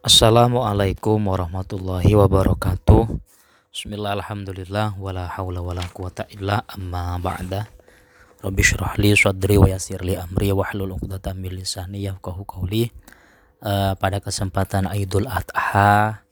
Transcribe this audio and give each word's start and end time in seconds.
Assalamualaikum 0.00 1.28
warahmatullahi 1.28 2.16
wabarakatuh. 2.16 3.20
Bismillah 3.68 4.16
alhamdulillah 4.16 4.96
wala 4.96 5.28
hawla 5.28 5.60
wala 5.60 5.84
quwata 5.92 6.24
illa 6.32 6.64
amma 6.72 7.20
ba'da. 7.20 7.68
Rabbi 8.40 8.64
syrah 8.64 8.96
li 8.96 9.12
sadri 9.12 9.60
wa 9.60 9.68
yasir 9.68 10.00
li 10.00 10.16
amri 10.16 10.56
wa 10.56 10.64
hlul 10.72 10.96
uqdatan 10.96 11.36
min 11.36 11.52
lisani 11.52 12.08
yafqahu 12.08 12.48
qawli. 12.48 12.88
Uh, 13.60 13.92
Pada 14.00 14.24
kesempatan 14.24 14.88
Idul 14.88 15.28
Adha 15.28 16.24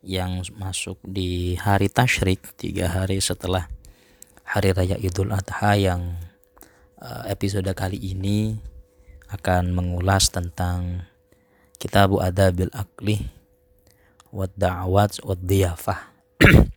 yang 0.00 0.40
masuk 0.56 0.96
di 1.04 1.60
hari 1.60 1.92
tasyrik 1.92 2.56
tiga 2.56 2.88
hari 2.88 3.20
setelah 3.20 3.68
hari 4.48 4.72
raya 4.72 4.96
Idul 4.96 5.36
Adha 5.36 5.76
yang 5.76 6.16
uh, 7.04 7.28
episode 7.28 7.68
kali 7.76 8.00
ini 8.00 8.56
akan 9.28 9.76
mengulas 9.76 10.32
tentang 10.32 11.04
Kitabu 11.80 12.20
Adabil 12.20 12.68
Akli 12.76 13.24
Wad 14.28 14.52
Da'awat 14.54 15.24
Wad 15.24 15.40
Diyafah 15.40 16.12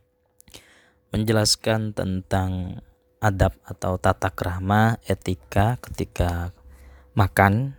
Menjelaskan 1.12 1.92
tentang 1.92 2.80
adab 3.20 3.52
atau 3.68 4.00
tata 4.00 4.32
krama 4.32 4.96
etika 5.04 5.76
ketika 5.84 6.56
makan 7.12 7.76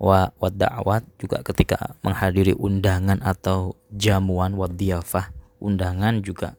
wa 0.00 0.34
wad 0.42 0.58
da'awat 0.58 1.06
juga 1.22 1.46
ketika 1.46 1.94
menghadiri 2.02 2.50
undangan 2.58 3.22
atau 3.22 3.78
jamuan 3.94 4.58
wad 4.58 4.74
diyafah 4.74 5.30
undangan 5.62 6.18
juga 6.26 6.58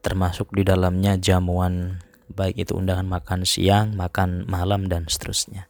termasuk 0.00 0.56
di 0.56 0.64
dalamnya 0.64 1.20
jamuan 1.20 2.00
baik 2.32 2.60
itu 2.60 2.76
undangan 2.76 3.08
makan 3.08 3.42
siang, 3.48 3.96
makan 3.96 4.44
malam 4.46 4.86
dan 4.86 5.08
seterusnya. 5.08 5.66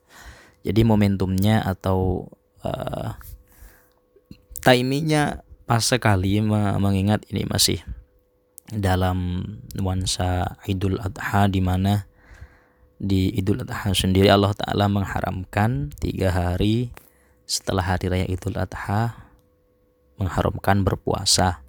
Jadi 0.66 0.82
momentumnya 0.82 1.62
atau 1.62 2.28
uh, 2.66 3.14
timingnya 4.60 5.42
pas 5.68 5.84
sekali 5.84 6.40
mengingat 6.44 7.28
ini 7.28 7.44
masih 7.44 7.80
dalam 8.68 9.44
nuansa 9.72 10.60
Idul 10.68 11.00
Adha 11.00 11.48
di 11.48 11.60
mana 11.64 12.04
di 13.00 13.32
Idul 13.32 13.64
Adha 13.64 13.94
sendiri 13.94 14.28
Allah 14.28 14.52
Ta'ala 14.52 14.90
mengharamkan 14.90 15.94
tiga 15.96 16.34
hari 16.34 16.92
setelah 17.48 17.96
hari 17.96 18.12
raya 18.12 18.26
Idul 18.28 18.60
Adha 18.60 19.28
mengharamkan 20.18 20.82
berpuasa. 20.82 21.62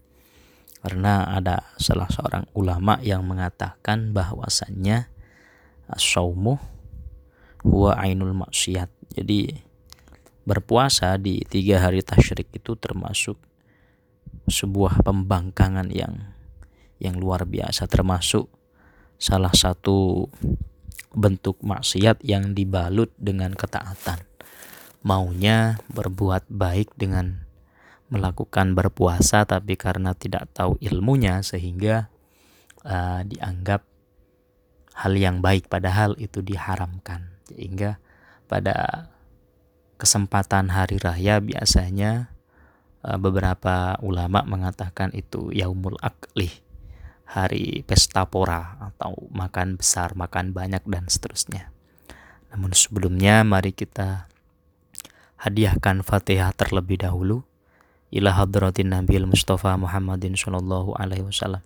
Karena 0.80 1.28
ada 1.36 1.76
salah 1.76 2.08
seorang 2.08 2.48
ulama 2.56 3.04
yang 3.04 3.28
mengatakan 3.28 4.16
bahwasannya 4.16 5.12
saumu 6.00 6.56
huwa 7.68 8.00
ainul 8.00 8.32
maksiat. 8.32 8.88
Jadi 9.12 9.69
berpuasa 10.50 11.14
di 11.22 11.46
tiga 11.46 11.86
hari 11.86 12.02
tasyrik 12.02 12.50
itu 12.58 12.74
termasuk 12.74 13.38
sebuah 14.50 15.06
pembangkangan 15.06 15.94
yang 15.94 16.34
yang 16.98 17.22
luar 17.22 17.46
biasa 17.46 17.86
termasuk 17.86 18.50
salah 19.22 19.54
satu 19.54 20.26
bentuk 21.14 21.62
maksiat 21.62 22.26
yang 22.26 22.58
dibalut 22.58 23.14
dengan 23.22 23.54
ketaatan. 23.54 24.26
Maunya 25.06 25.80
berbuat 25.94 26.50
baik 26.50 26.98
dengan 26.98 27.46
melakukan 28.10 28.74
berpuasa 28.74 29.46
tapi 29.46 29.78
karena 29.78 30.18
tidak 30.18 30.50
tahu 30.52 30.76
ilmunya 30.82 31.46
sehingga 31.46 32.10
uh, 32.84 33.22
dianggap 33.22 33.86
hal 34.98 35.14
yang 35.16 35.40
baik 35.40 35.70
padahal 35.72 36.18
itu 36.20 36.44
diharamkan. 36.44 37.38
Sehingga 37.48 38.02
pada 38.50 39.08
kesempatan 40.00 40.72
hari 40.72 40.96
raya 40.96 41.44
biasanya 41.44 42.32
uh, 43.04 43.20
beberapa 43.20 44.00
ulama 44.00 44.48
mengatakan 44.48 45.12
itu 45.12 45.52
yaumul 45.52 46.00
akli 46.00 46.48
hari 47.28 47.86
pesta 47.86 48.26
pora 48.26 48.80
atau 48.80 49.30
makan 49.30 49.78
besar, 49.78 50.18
makan 50.18 50.56
banyak 50.56 50.82
dan 50.88 51.06
seterusnya. 51.06 51.70
Namun 52.50 52.74
sebelumnya 52.74 53.46
mari 53.46 53.76
kita 53.76 54.26
hadiahkan 55.38 56.02
Fatihah 56.02 56.56
terlebih 56.58 57.06
dahulu. 57.06 57.46
Ila 58.10 58.34
hadratin 58.34 58.90
Nabi 58.90 59.22
Mustafa 59.22 59.78
Muhammadin 59.78 60.34
sallallahu 60.34 60.98
alaihi 60.98 61.22
wasallam. 61.22 61.62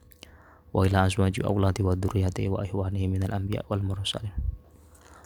Wa 0.75 0.83
ila 0.83 1.07
azwaji 1.07 1.39
auladi 1.47 1.79
wa 1.79 1.95
dzurriyyati 1.95 2.51
wa 2.51 2.67
ihwanihi 2.67 3.07
minal 3.07 3.31
anbiya 3.31 3.63
wal 3.72 3.79
mursalin 3.79 4.35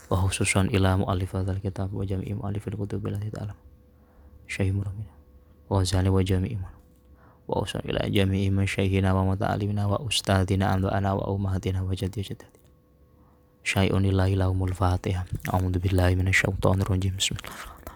wa 0.08 0.16
khususan 0.24 0.72
ila 0.72 1.00
mu'allif 1.04 1.36
hadzal 1.36 1.60
kitab 1.60 1.92
wa 1.92 2.08
jami'i 2.08 2.36
mu'allifil 2.36 2.80
kutub 2.80 3.04
allati 3.08 3.32
ta'lam 3.32 3.58
syekh 4.48 4.72
muramin 4.72 5.08
wa 5.68 5.84
zali 5.84 6.08
wa 6.08 6.24
jami'i 6.24 6.56
wa 7.48 7.64
usul 7.64 7.84
ila 7.84 8.08
jami'i 8.08 8.52
masyaihina 8.52 9.12
wa 9.12 9.28
muta'alimina 9.36 9.88
wa 9.88 10.00
ustadina 10.04 10.72
ana 10.72 11.16
wa 11.16 11.28
ummahatina 11.32 11.84
wa 11.84 11.92
jaddi 11.96 12.24
jaddi 12.24 12.48
syai'un 13.68 14.00
lillahi 14.00 14.40
lahumul 14.40 14.72
fatihah 14.72 15.28
a'udzu 15.52 15.84
billahi 15.84 16.16
minasyaitonir 16.16 16.88
rajim. 16.88 17.20
Bismillahirrahmanirrahim 17.20 17.88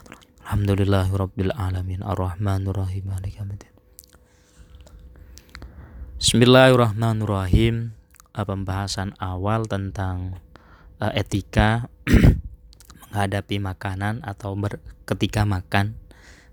Alhamdulillahi 0.52 1.16
rabbil 1.16 1.54
alamin. 1.56 2.04
Arrahmanir 2.04 2.76
rahim. 2.76 3.08
Maliki 3.08 3.40
yaumiddin. 3.40 3.72
Bismillahirrahmanirrahim. 6.20 7.96
Pembahasan 8.36 9.16
awal 9.16 9.64
tentang 9.72 10.44
uh, 11.02 11.12
etika 11.18 11.90
menghadapi 13.10 13.58
makanan 13.58 14.22
atau 14.22 14.54
ber, 14.54 14.80
ketika 15.10 15.44
makan 15.44 15.98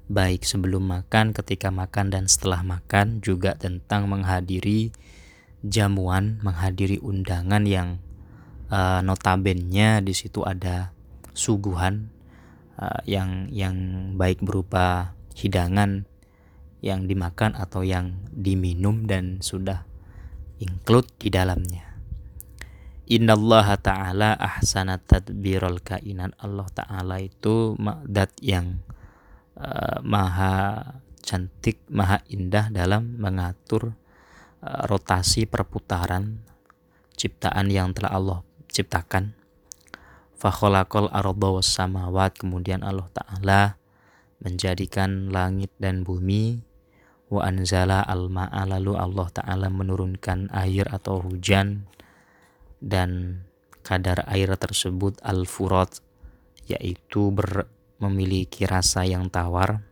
baik 0.08 0.42
sebelum 0.42 0.88
makan, 0.88 1.36
ketika 1.36 1.68
makan 1.68 2.08
dan 2.08 2.24
setelah 2.26 2.64
makan 2.64 3.20
juga 3.20 3.54
tentang 3.60 4.08
menghadiri 4.08 4.90
jamuan, 5.60 6.40
menghadiri 6.40 6.96
undangan 7.04 7.68
yang 7.68 8.00
uh, 8.72 9.04
notabennya 9.04 10.00
di 10.00 10.16
situ 10.16 10.42
ada 10.48 10.96
suguhan 11.36 12.08
uh, 12.80 13.04
yang 13.04 13.52
yang 13.52 13.76
baik 14.16 14.40
berupa 14.40 15.12
hidangan 15.36 16.08
yang 16.80 17.10
dimakan 17.10 17.58
atau 17.58 17.82
yang 17.82 18.22
diminum 18.30 19.04
dan 19.04 19.42
sudah 19.42 19.84
include 20.62 21.10
di 21.18 21.28
dalamnya. 21.28 21.87
Innallaha 23.08 23.80
ta'ala 23.80 24.36
ahsana 24.36 25.00
tadbirul 25.00 25.80
kainan. 25.80 26.36
Allah 26.36 26.68
ta'ala 26.68 27.16
itu 27.24 27.72
dat 28.04 28.36
yang 28.44 28.84
uh, 29.56 30.04
maha 30.04 30.84
cantik, 31.24 31.80
maha 31.88 32.20
indah 32.28 32.68
dalam 32.68 33.16
mengatur 33.16 33.96
uh, 34.60 34.84
rotasi 34.84 35.48
perputaran 35.48 36.44
ciptaan 37.16 37.72
yang 37.72 37.96
telah 37.96 38.12
Allah 38.12 38.38
ciptakan. 38.68 39.34
Fakholakol 40.38 41.10
was 41.10 41.66
samawat. 41.66 42.38
Kemudian 42.38 42.86
Allah 42.86 43.10
Ta'ala 43.10 43.74
menjadikan 44.38 45.34
langit 45.34 45.74
dan 45.82 46.06
bumi. 46.06 46.62
Wa 47.26 47.50
anzala 47.50 48.06
al-ma'a. 48.06 48.62
Lalu 48.70 48.94
Allah 48.94 49.28
Ta'ala 49.34 49.66
menurunkan 49.66 50.54
air 50.54 50.86
atau 50.86 51.18
hujan 51.18 51.90
dan 52.78 53.42
kadar 53.82 54.26
air 54.28 54.52
tersebut 54.54 55.18
al-furat 55.24 56.02
yaitu 56.68 57.32
ber, 57.32 57.66
memiliki 57.98 58.68
rasa 58.68 59.08
yang 59.08 59.32
tawar. 59.32 59.82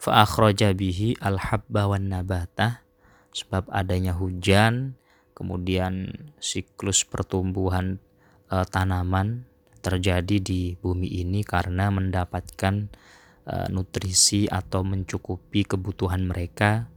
Fa 0.00 0.24
akhraja 0.24 0.72
bihi 0.72 1.16
al-habba 1.20 1.92
wan 1.92 2.08
nabata 2.08 2.82
sebab 3.30 3.68
adanya 3.70 4.16
hujan 4.16 4.96
kemudian 5.36 6.10
siklus 6.42 7.06
pertumbuhan 7.06 8.00
e, 8.48 8.56
tanaman 8.68 9.46
terjadi 9.80 10.36
di 10.40 10.76
bumi 10.76 11.20
ini 11.24 11.40
karena 11.44 11.92
mendapatkan 11.92 12.90
e, 13.44 13.54
nutrisi 13.72 14.48
atau 14.48 14.84
mencukupi 14.84 15.64
kebutuhan 15.64 16.26
mereka 16.26 16.88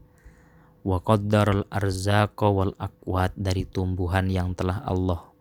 wa 0.84 1.00
qaddaral 1.00 1.66
arzaqa 1.72 2.48
wal 2.52 2.76
akwat 2.76 3.32
dari 3.40 3.64
tumbuhan 3.64 4.28
yang 4.28 4.52
telah 4.52 4.84
Allah 4.84 5.34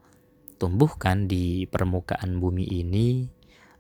tumbuhkan 0.62 1.26
di 1.26 1.66
permukaan 1.66 2.38
bumi 2.38 2.62
ini 2.62 3.26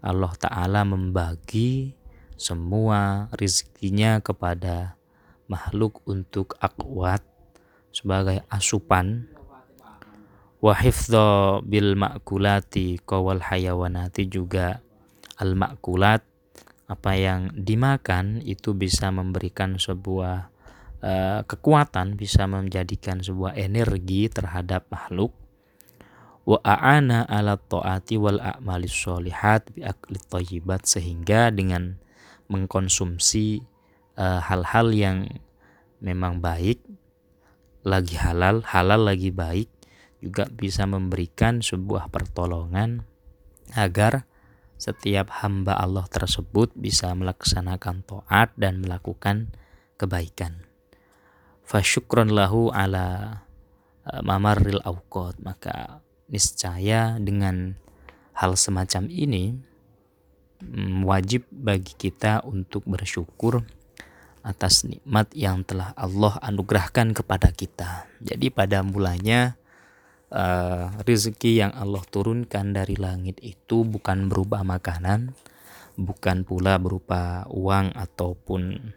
Allah 0.02 0.34
Ta'ala 0.34 0.82
membagi 0.82 1.94
semua 2.34 3.30
rizkinya 3.38 4.18
kepada 4.18 4.98
makhluk 5.46 6.02
untuk 6.10 6.58
akwat 6.58 7.22
sebagai 7.94 8.42
asupan. 8.50 9.30
Wa 10.58 10.74
bil 11.62 11.94
makulati 11.94 12.98
kawal 13.02 13.42
hayawanati 13.42 14.26
juga 14.26 14.82
al 15.38 15.54
makulat 15.58 16.22
apa 16.86 17.18
yang 17.18 17.50
dimakan 17.54 18.42
itu 18.42 18.74
bisa 18.74 19.10
memberikan 19.10 19.78
sebuah 19.78 20.51
Eh, 21.02 21.42
kekuatan 21.50 22.14
bisa 22.14 22.46
menjadikan 22.46 23.18
sebuah 23.18 23.58
energi 23.58 24.30
terhadap 24.30 24.86
makhluk 24.86 25.34
wa 26.46 26.62
a'ana 26.62 27.26
ala 27.26 27.58
taati 27.58 28.14
wal 28.22 28.38
a'malis 28.38 28.94
sholihat 28.94 29.66
bi 29.74 29.82
akli 29.82 30.22
thayyibat 30.30 30.86
sehingga 30.86 31.50
dengan 31.50 31.98
mengkonsumsi 32.46 33.66
eh, 34.14 34.40
hal-hal 34.46 34.94
uh, 34.94 34.94
yang 34.94 35.18
memang 35.98 36.38
baik 36.38 36.78
lagi 37.82 38.14
halal, 38.22 38.62
halal 38.62 39.02
lagi 39.02 39.34
baik 39.34 39.66
juga 40.22 40.46
bisa 40.54 40.86
memberikan 40.86 41.66
sebuah 41.66 42.14
pertolongan 42.14 43.02
agar 43.74 44.30
setiap 44.78 45.34
hamba 45.42 45.74
Allah 45.74 46.06
tersebut 46.06 46.70
bisa 46.78 47.10
melaksanakan 47.10 48.06
taat 48.06 48.54
dan 48.54 48.78
melakukan 48.78 49.50
kebaikan. 49.98 50.71
Fasyukron 51.72 52.36
lahu 52.36 52.68
ala 52.68 53.40
uh, 54.04 54.20
mamarril 54.20 54.84
awqat 54.84 55.40
maka 55.40 56.04
niscaya 56.28 57.16
dengan 57.16 57.80
hal 58.36 58.60
semacam 58.60 59.08
ini 59.08 59.56
mm, 60.60 61.00
wajib 61.08 61.48
bagi 61.48 61.96
kita 61.96 62.44
untuk 62.44 62.84
bersyukur 62.84 63.64
atas 64.44 64.84
nikmat 64.84 65.32
yang 65.32 65.64
telah 65.64 65.96
Allah 65.96 66.36
anugerahkan 66.44 67.16
kepada 67.16 67.48
kita. 67.56 68.04
Jadi 68.20 68.52
pada 68.52 68.84
mulanya 68.84 69.56
uh, 70.28 70.92
rezeki 71.08 71.64
yang 71.64 71.72
Allah 71.72 72.04
turunkan 72.04 72.76
dari 72.76 73.00
langit 73.00 73.40
itu 73.40 73.80
bukan 73.88 74.28
berupa 74.28 74.60
makanan, 74.60 75.32
bukan 75.96 76.44
pula 76.44 76.76
berupa 76.76 77.48
uang 77.48 77.96
ataupun 77.96 78.92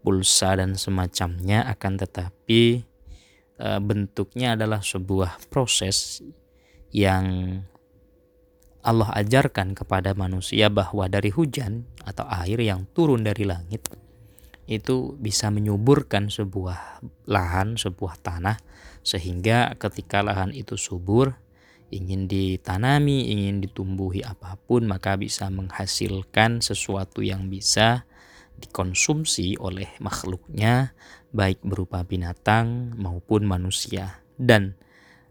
pulsa 0.00 0.56
dan 0.56 0.76
semacamnya, 0.76 1.64
akan 1.68 1.92
tetapi 2.00 2.84
uh, 3.60 3.80
bentuknya 3.80 4.56
adalah 4.56 4.80
sebuah 4.80 5.48
proses 5.52 6.24
yang 6.90 7.58
Allah 8.80 9.12
ajarkan 9.12 9.76
kepada 9.76 10.16
manusia 10.16 10.72
bahwa 10.72 11.04
dari 11.04 11.28
hujan 11.28 11.84
atau 12.00 12.24
air 12.32 12.56
yang 12.64 12.88
turun 12.96 13.20
dari 13.20 13.44
langit 13.44 13.84
itu 14.70 15.18
bisa 15.20 15.52
menyuburkan 15.52 16.32
sebuah 16.32 17.04
lahan, 17.28 17.76
sebuah 17.76 18.22
tanah 18.24 18.56
sehingga 19.04 19.76
ketika 19.76 20.24
lahan 20.24 20.54
itu 20.56 20.80
subur 20.80 21.36
ingin 21.90 22.30
ditanami, 22.30 23.34
ingin 23.34 23.60
ditumbuhi 23.60 24.22
apa 24.22 24.56
pun 24.56 24.86
maka 24.86 25.18
bisa 25.18 25.50
menghasilkan 25.50 26.62
sesuatu 26.62 27.20
yang 27.20 27.50
bisa 27.50 28.06
dikonsumsi 28.60 29.56
oleh 29.56 29.88
makhluknya 29.98 30.92
baik 31.32 31.64
berupa 31.64 32.04
binatang 32.04 32.92
maupun 33.00 33.48
manusia 33.48 34.20
dan 34.36 34.76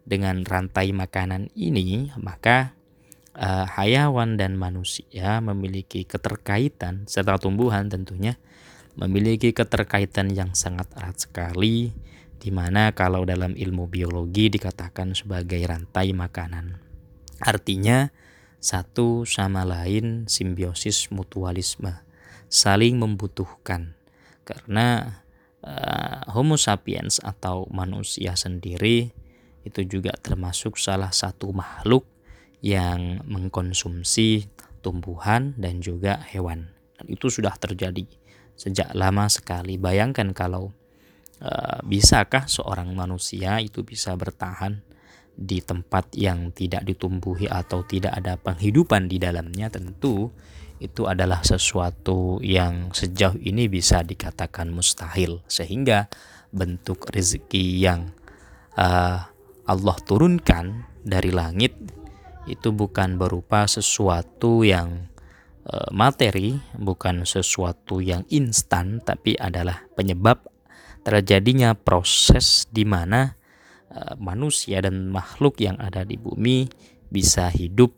dengan 0.03 0.41
rantai 0.41 0.89
makanan 0.89 1.53
ini 1.53 2.09
maka 2.17 2.73
uh, 3.37 3.69
hayawan 3.69 4.35
dan 4.35 4.57
manusia 4.57 5.37
memiliki 5.39 6.03
keterkaitan 6.09 7.05
serta 7.05 7.37
tumbuhan 7.37 7.87
tentunya 7.87 8.41
memiliki 8.99 9.53
keterkaitan 9.53 10.33
yang 10.33 10.51
sangat 10.57 10.89
erat 10.97 11.15
sekali 11.21 11.93
di 12.39 12.49
mana 12.55 12.95
kalau 12.95 13.27
dalam 13.27 13.55
ilmu 13.55 13.91
biologi 13.91 14.47
dikatakan 14.47 15.11
sebagai 15.11 15.59
rantai 15.59 16.15
makanan. 16.15 16.79
Artinya 17.43 18.11
satu 18.59 19.23
sama 19.27 19.67
lain 19.67 20.27
simbiosis 20.27 21.11
mutualisme, 21.11 21.99
saling 22.49 22.97
membutuhkan. 22.97 23.95
Karena 24.43 25.21
uh, 25.61 26.25
Homo 26.33 26.57
sapiens 26.57 27.21
atau 27.21 27.69
manusia 27.69 28.33
sendiri 28.33 29.13
itu 29.61 29.81
juga 29.85 30.17
termasuk 30.17 30.81
salah 30.81 31.13
satu 31.13 31.53
makhluk 31.53 32.03
yang 32.59 33.23
mengkonsumsi 33.29 34.49
tumbuhan 34.81 35.55
dan 35.55 35.79
juga 35.79 36.19
hewan. 36.33 36.73
Dan 36.97 37.05
itu 37.07 37.31
sudah 37.31 37.55
terjadi 37.55 38.03
sejak 38.59 38.91
lama 38.91 39.29
sekali. 39.31 39.79
Bayangkan 39.79 40.35
kalau 40.35 40.75
uh, 41.39 41.79
bisakah 41.85 42.49
seorang 42.49 42.91
manusia 42.91 43.63
itu 43.63 43.85
bisa 43.87 44.11
bertahan 44.17 44.83
di 45.39 45.63
tempat 45.63 46.11
yang 46.19 46.51
tidak 46.51 46.83
ditumbuhi 46.83 47.47
atau 47.47 47.87
tidak 47.87 48.11
ada 48.19 48.35
penghidupan 48.35 49.07
di 49.07 49.23
dalamnya 49.23 49.71
tentu 49.71 50.35
itu 50.79 51.05
adalah 51.05 51.43
sesuatu 51.43 52.39
yang 52.39 52.95
sejauh 52.95 53.39
ini 53.39 53.67
bisa 53.67 54.03
dikatakan 54.03 54.71
mustahil. 54.71 55.43
Sehingga 55.45 56.07
bentuk 56.49 57.07
rezeki 57.11 57.83
yang 57.83 58.15
uh, 58.79 59.27
Allah 59.69 59.97
turunkan 60.07 60.87
dari 61.03 61.29
langit 61.29 61.77
itu 62.49 62.73
bukan 62.73 63.21
berupa 63.21 63.69
sesuatu 63.69 64.65
yang 64.65 65.09
Eh, 65.69 65.91
materi 65.93 66.57
bukan 66.81 67.29
sesuatu 67.29 68.01
yang 68.01 68.25
instan 68.33 69.05
tapi 69.05 69.37
adalah 69.37 69.85
penyebab 69.93 70.49
terjadinya 71.05 71.77
proses 71.77 72.65
di 72.73 72.89
mana 72.89 73.37
eh, 73.93 74.17
manusia 74.17 74.81
dan 74.81 75.13
makhluk 75.13 75.61
yang 75.61 75.77
ada 75.77 76.01
di 76.01 76.17
bumi 76.17 76.65
bisa 77.13 77.53
hidup 77.53 77.93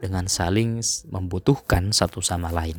dengan 0.00 0.26
saling 0.26 0.82
membutuhkan 1.10 1.94
satu 1.94 2.22
sama 2.24 2.50
lain. 2.50 2.78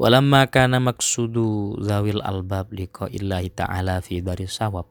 Walamma 0.00 0.50
kana 0.50 0.82
maksudu 0.82 1.78
zawil 1.78 2.24
albab 2.24 2.72
liqa'illahi 2.74 3.54
ta'ala 3.54 4.02
fi 4.02 4.18
dari 4.18 4.48
sawab. 4.50 4.88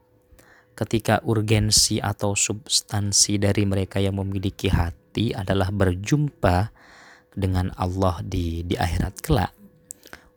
Ketika 0.72 1.20
urgensi 1.28 2.00
atau 2.00 2.32
substansi 2.32 3.36
dari 3.36 3.68
mereka 3.68 4.00
yang 4.00 4.16
memiliki 4.16 4.72
hati 4.72 5.36
adalah 5.36 5.68
berjumpa 5.68 6.72
dengan 7.36 7.68
Allah 7.76 8.24
di 8.24 8.64
di 8.64 8.72
akhirat 8.76 9.20
kelak 9.20 9.52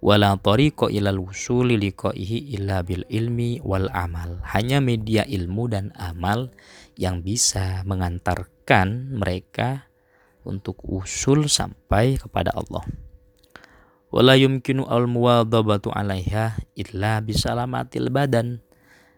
wala 0.05 0.37
tariqa 0.37 0.93
ilal 0.93 1.17
wusuli 1.17 1.81
liqaihi 1.81 2.53
illa 2.53 2.85
bil 2.85 3.01
ilmi 3.09 3.57
wal 3.65 3.89
amal 3.89 4.37
hanya 4.53 4.77
media 4.77 5.25
ilmu 5.25 5.65
dan 5.65 5.89
amal 5.97 6.53
yang 6.93 7.25
bisa 7.25 7.81
mengantarkan 7.89 9.17
mereka 9.17 9.89
untuk 10.45 10.79
usul 10.85 11.49
sampai 11.49 12.21
kepada 12.21 12.53
Allah. 12.53 12.85
Wala 14.13 14.39
yumkinu 14.39 14.87
al 14.87 15.09
muwadabatu 15.11 15.91
alaiha 15.91 16.55
illa 16.77 17.19
bisalamatil 17.19 18.07
badan. 18.13 18.63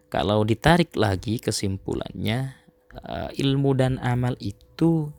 Kalau 0.07 0.41
ditarik 0.47 0.95
lagi 0.95 1.37
kesimpulannya 1.37 2.55
eh, 2.95 3.29
ilmu 3.43 3.75
dan 3.75 3.99
amal 3.99 4.39
itu 4.39 5.11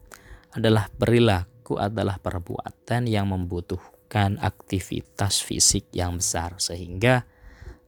adalah 0.56 0.88
perilaku 0.90 1.76
adalah 1.76 2.16
perbuatan 2.16 3.04
yang 3.04 3.28
membutuhkan 3.28 4.40
aktivitas 4.40 5.44
fisik 5.44 5.93
yang 5.93 6.16
besar. 6.16 6.56
Sehingga 6.56 7.28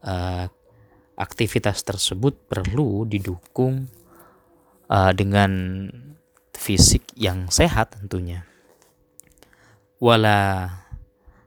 uh, 0.05 0.45
aktivitas 1.17 1.85
tersebut 1.85 2.49
perlu 2.49 3.09
didukung 3.09 3.89
uh, 4.89 5.13
dengan 5.17 5.53
fisik 6.61 7.09
yang 7.17 7.49
sehat 7.49 7.97
tentunya. 7.97 8.45
Wala 9.97 10.69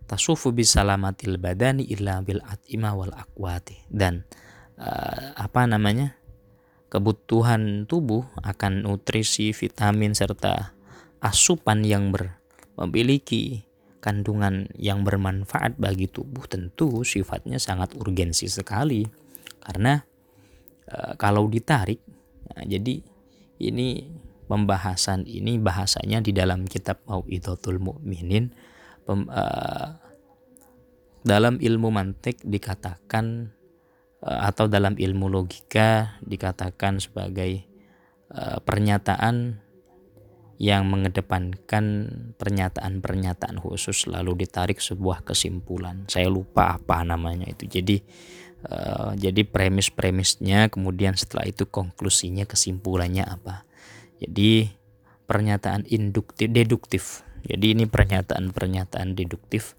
tasufu 0.09 0.49
bisalamatil 0.49 1.37
badani 1.37 1.85
illa 1.85 2.25
bil 2.25 2.41
atima 2.41 2.97
wal 2.97 3.13
akwati 3.13 3.77
dan 3.93 4.25
uh, 4.81 5.37
apa 5.37 5.69
namanya 5.69 6.17
kebutuhan 6.89 7.85
tubuh 7.85 8.25
akan 8.41 8.85
nutrisi, 8.85 9.53
vitamin 9.53 10.13
serta 10.13 10.73
asupan 11.21 11.81
yang 11.81 12.13
ber, 12.13 12.37
memiliki 12.77 13.65
kandungan 13.97 14.69
yang 14.77 15.01
bermanfaat 15.01 15.79
bagi 15.79 16.05
tubuh 16.11 16.45
tentu 16.45 17.01
sifatnya 17.07 17.55
sangat 17.55 17.95
urgensi 17.95 18.51
sekali 18.51 19.07
karena 19.63 20.03
e, 20.83 21.15
kalau 21.15 21.47
ditarik 21.47 22.03
nah, 22.51 22.67
jadi 22.67 22.99
ini 23.63 24.03
pembahasan 24.45 25.25
ini 25.25 25.57
bahasanya 25.57 26.19
di 26.19 26.35
dalam 26.35 26.67
kitab 26.67 27.01
Mau'idatul 27.07 27.79
Mukminin 27.79 28.51
e, 29.07 29.43
dalam 31.23 31.55
ilmu 31.57 31.89
mantik 31.89 32.43
dikatakan 32.43 33.51
e, 34.19 34.29
atau 34.29 34.67
dalam 34.67 34.99
ilmu 34.99 35.31
logika 35.31 36.19
dikatakan 36.21 36.99
sebagai 36.99 37.63
e, 38.31 38.41
pernyataan 38.61 39.63
yang 40.61 40.85
mengedepankan 40.87 41.85
pernyataan-pernyataan 42.37 43.57
khusus 43.59 44.07
lalu 44.07 44.45
ditarik 44.45 44.79
sebuah 44.79 45.25
kesimpulan. 45.25 46.05
Saya 46.07 46.29
lupa 46.29 46.77
apa 46.77 47.01
namanya 47.03 47.49
itu. 47.51 47.65
Jadi 47.67 47.99
uh, 48.69 49.11
jadi 49.17 49.43
premis-premisnya 49.43 50.71
kemudian 50.71 51.17
setelah 51.17 51.49
itu 51.49 51.67
konklusinya 51.67 52.45
kesimpulannya 52.47 53.25
apa. 53.25 53.67
Jadi 54.23 54.71
pernyataan 55.27 55.83
induktif 55.91 56.47
deduktif. 56.47 57.03
Jadi 57.43 57.75
ini 57.75 57.85
pernyataan-pernyataan 57.85 59.19
deduktif 59.19 59.75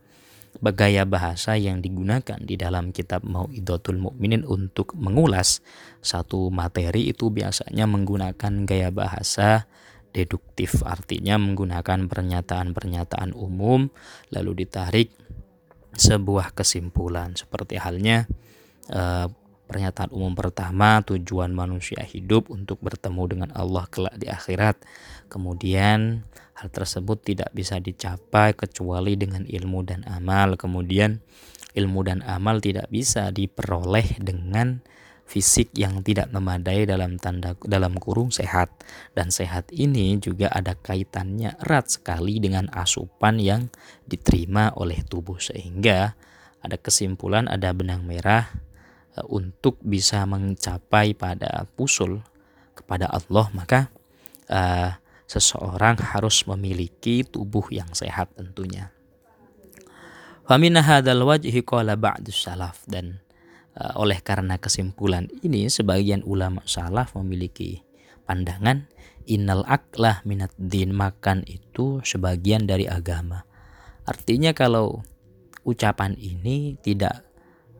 gaya 0.62 1.02
bahasa 1.02 1.58
yang 1.58 1.82
digunakan 1.82 2.38
di 2.38 2.54
dalam 2.54 2.94
kitab 2.94 3.26
Mau'idatul 3.26 3.98
Mukminin 3.98 4.46
untuk 4.46 4.94
mengulas 4.94 5.64
satu 5.98 6.52
materi 6.54 7.10
itu 7.10 7.32
biasanya 7.34 7.90
menggunakan 7.90 8.52
gaya 8.62 8.94
bahasa 8.94 9.66
deduktif 10.14 10.86
artinya 10.86 11.34
menggunakan 11.42 12.06
pernyataan-pernyataan 12.06 13.34
umum 13.34 13.90
lalu 14.30 14.62
ditarik 14.62 15.10
sebuah 15.98 16.54
kesimpulan 16.54 17.34
seperti 17.34 17.82
halnya 17.82 18.30
uh, 18.94 19.26
pernyataan 19.74 20.14
umum 20.14 20.38
pertama 20.38 21.02
tujuan 21.02 21.50
manusia 21.50 21.98
hidup 22.06 22.46
untuk 22.46 22.78
bertemu 22.78 23.22
dengan 23.26 23.50
Allah 23.58 23.90
kelak 23.90 24.14
di 24.14 24.30
akhirat. 24.30 24.78
Kemudian 25.26 26.22
hal 26.54 26.70
tersebut 26.70 27.18
tidak 27.26 27.50
bisa 27.50 27.82
dicapai 27.82 28.54
kecuali 28.54 29.18
dengan 29.18 29.42
ilmu 29.42 29.82
dan 29.82 30.06
amal. 30.06 30.54
Kemudian 30.54 31.18
ilmu 31.74 32.06
dan 32.06 32.22
amal 32.22 32.62
tidak 32.62 32.86
bisa 32.86 33.34
diperoleh 33.34 34.22
dengan 34.22 34.78
fisik 35.26 35.74
yang 35.74 36.06
tidak 36.06 36.30
memadai 36.30 36.86
dalam 36.86 37.18
tanda 37.18 37.58
dalam 37.66 37.98
kurung 37.98 38.30
sehat. 38.30 38.70
Dan 39.10 39.34
sehat 39.34 39.74
ini 39.74 40.22
juga 40.22 40.54
ada 40.54 40.78
kaitannya 40.78 41.58
erat 41.66 41.98
sekali 41.98 42.38
dengan 42.38 42.70
asupan 42.70 43.42
yang 43.42 43.66
diterima 44.06 44.70
oleh 44.78 45.02
tubuh. 45.02 45.42
Sehingga 45.42 46.14
ada 46.62 46.78
kesimpulan 46.78 47.50
ada 47.50 47.74
benang 47.74 48.06
merah 48.06 48.63
untuk 49.30 49.78
bisa 49.84 50.26
mencapai 50.26 51.14
pada 51.14 51.70
pusul 51.78 52.22
kepada 52.74 53.06
Allah 53.06 53.46
maka 53.54 53.80
uh, 54.50 54.98
seseorang 55.30 55.98
harus 56.02 56.42
memiliki 56.50 57.22
tubuh 57.22 57.70
yang 57.70 57.88
sehat 57.94 58.34
tentunya. 58.34 58.90
Hadzal 60.44 61.24
wajhi 61.24 61.64
qala 61.64 61.96
ba'dus 61.96 62.44
salaf 62.44 62.84
dan 62.84 63.24
Eh, 63.74 63.94
oleh 63.98 64.22
karena 64.22 64.54
kesimpulan 64.54 65.26
ini 65.42 65.66
sebagian 65.66 66.22
ulama 66.22 66.62
salaf 66.62 67.18
memiliki 67.18 67.82
pandangan 68.22 68.86
innal 69.26 69.66
aklah 69.66 70.22
minat 70.22 70.54
din 70.54 70.94
makan 70.94 71.42
itu 71.50 71.98
sebagian 72.06 72.70
dari 72.70 72.86
agama. 72.86 73.42
Artinya 74.06 74.54
kalau 74.54 75.02
ucapan 75.66 76.14
ini 76.14 76.78
tidak 76.86 77.23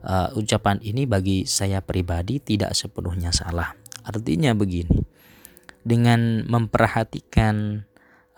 uh, 0.05 0.29
ucapan 0.37 0.79
ini 0.85 1.09
bagi 1.09 1.49
saya 1.49 1.81
pribadi 1.81 2.39
tidak 2.39 2.77
sepenuhnya 2.77 3.33
salah. 3.33 3.75
Artinya 4.05 4.53
begini. 4.53 5.01
Dengan 5.85 6.49
memperhatikan 6.49 7.85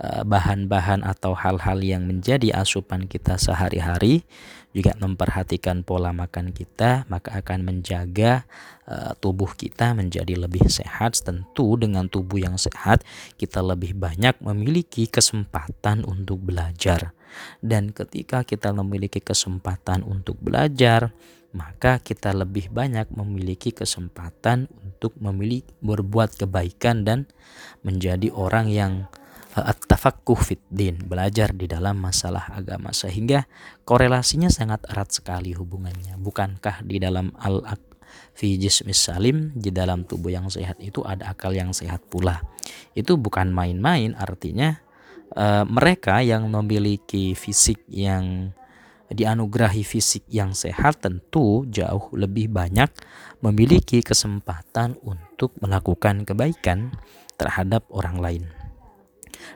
eh, 0.02 0.22
bahan-bahan 0.26 1.06
atau 1.06 1.30
hal-hal 1.38 1.78
yang 1.78 2.02
menjadi 2.02 2.58
asupan 2.58 3.06
kita 3.06 3.38
sehari-hari 3.38 4.26
juga 4.76 4.92
memperhatikan 5.00 5.80
pola 5.80 6.12
makan 6.12 6.52
kita 6.52 7.08
maka 7.08 7.32
akan 7.40 7.64
menjaga 7.64 8.44
uh, 8.84 9.16
tubuh 9.16 9.48
kita 9.56 9.96
menjadi 9.96 10.36
lebih 10.36 10.68
sehat 10.68 11.16
tentu 11.24 11.80
dengan 11.80 12.12
tubuh 12.12 12.44
yang 12.44 12.60
sehat 12.60 13.00
kita 13.40 13.64
lebih 13.64 13.96
banyak 13.96 14.36
memiliki 14.44 15.08
kesempatan 15.08 16.04
untuk 16.04 16.44
belajar 16.44 17.16
dan 17.64 17.88
ketika 17.88 18.44
kita 18.44 18.76
memiliki 18.76 19.24
kesempatan 19.24 20.04
untuk 20.04 20.36
belajar 20.44 21.16
maka 21.56 21.98
kita 22.04 22.36
lebih 22.36 22.68
banyak 22.68 23.08
memiliki 23.16 23.72
kesempatan 23.72 24.68
untuk 24.84 25.16
memiliki 25.16 25.72
berbuat 25.80 26.36
kebaikan 26.36 27.08
dan 27.08 27.24
menjadi 27.80 28.28
orang 28.36 28.68
yang 28.68 28.92
at-tafaqquh 29.56 30.36
fid 30.36 30.62
din, 30.68 31.00
belajar 31.08 31.56
di 31.56 31.64
dalam 31.64 31.96
masalah 31.96 32.52
agama 32.52 32.92
sehingga 32.92 33.48
korelasinya 33.88 34.52
sangat 34.52 34.84
erat 34.92 35.16
sekali 35.16 35.56
hubungannya. 35.56 36.20
Bukankah 36.20 36.84
di 36.84 37.00
dalam 37.00 37.32
al 37.40 37.64
fi 38.36 38.60
jismis 38.60 39.00
salim 39.00 39.56
di 39.56 39.72
dalam 39.72 40.04
tubuh 40.04 40.28
yang 40.28 40.52
sehat 40.52 40.76
itu 40.84 41.00
ada 41.08 41.32
akal 41.32 41.56
yang 41.56 41.72
sehat 41.72 42.04
pula. 42.04 42.44
Itu 42.92 43.16
bukan 43.16 43.48
main-main 43.48 44.12
artinya 44.12 44.76
uh, 45.32 45.64
mereka 45.64 46.20
yang 46.20 46.44
memiliki 46.52 47.32
fisik 47.32 47.80
yang 47.88 48.52
dianugerahi 49.10 49.86
fisik 49.86 50.26
yang 50.26 50.56
sehat 50.56 51.02
tentu 51.02 51.66
jauh 51.70 52.10
lebih 52.14 52.50
banyak 52.50 52.90
memiliki 53.42 54.02
kesempatan 54.02 54.98
untuk 55.04 55.54
melakukan 55.62 56.26
kebaikan 56.26 56.94
terhadap 57.38 57.86
orang 57.92 58.18
lain. 58.18 58.44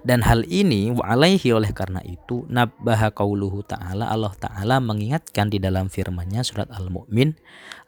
Dan 0.07 0.23
hal 0.23 0.47
ini 0.47 0.92
wa 0.95 1.02
alaihi 1.02 1.50
oleh 1.50 1.73
karena 1.75 2.00
itu 2.07 2.47
nabbaha 2.47 3.11
qauluhu 3.11 3.66
ta'ala 3.66 4.07
Allah 4.07 4.33
ta'ala 4.38 4.78
mengingatkan 4.78 5.50
di 5.50 5.59
dalam 5.59 5.90
firman-Nya 5.90 6.47
surat 6.47 6.69
Al-Mu'min 6.71 7.35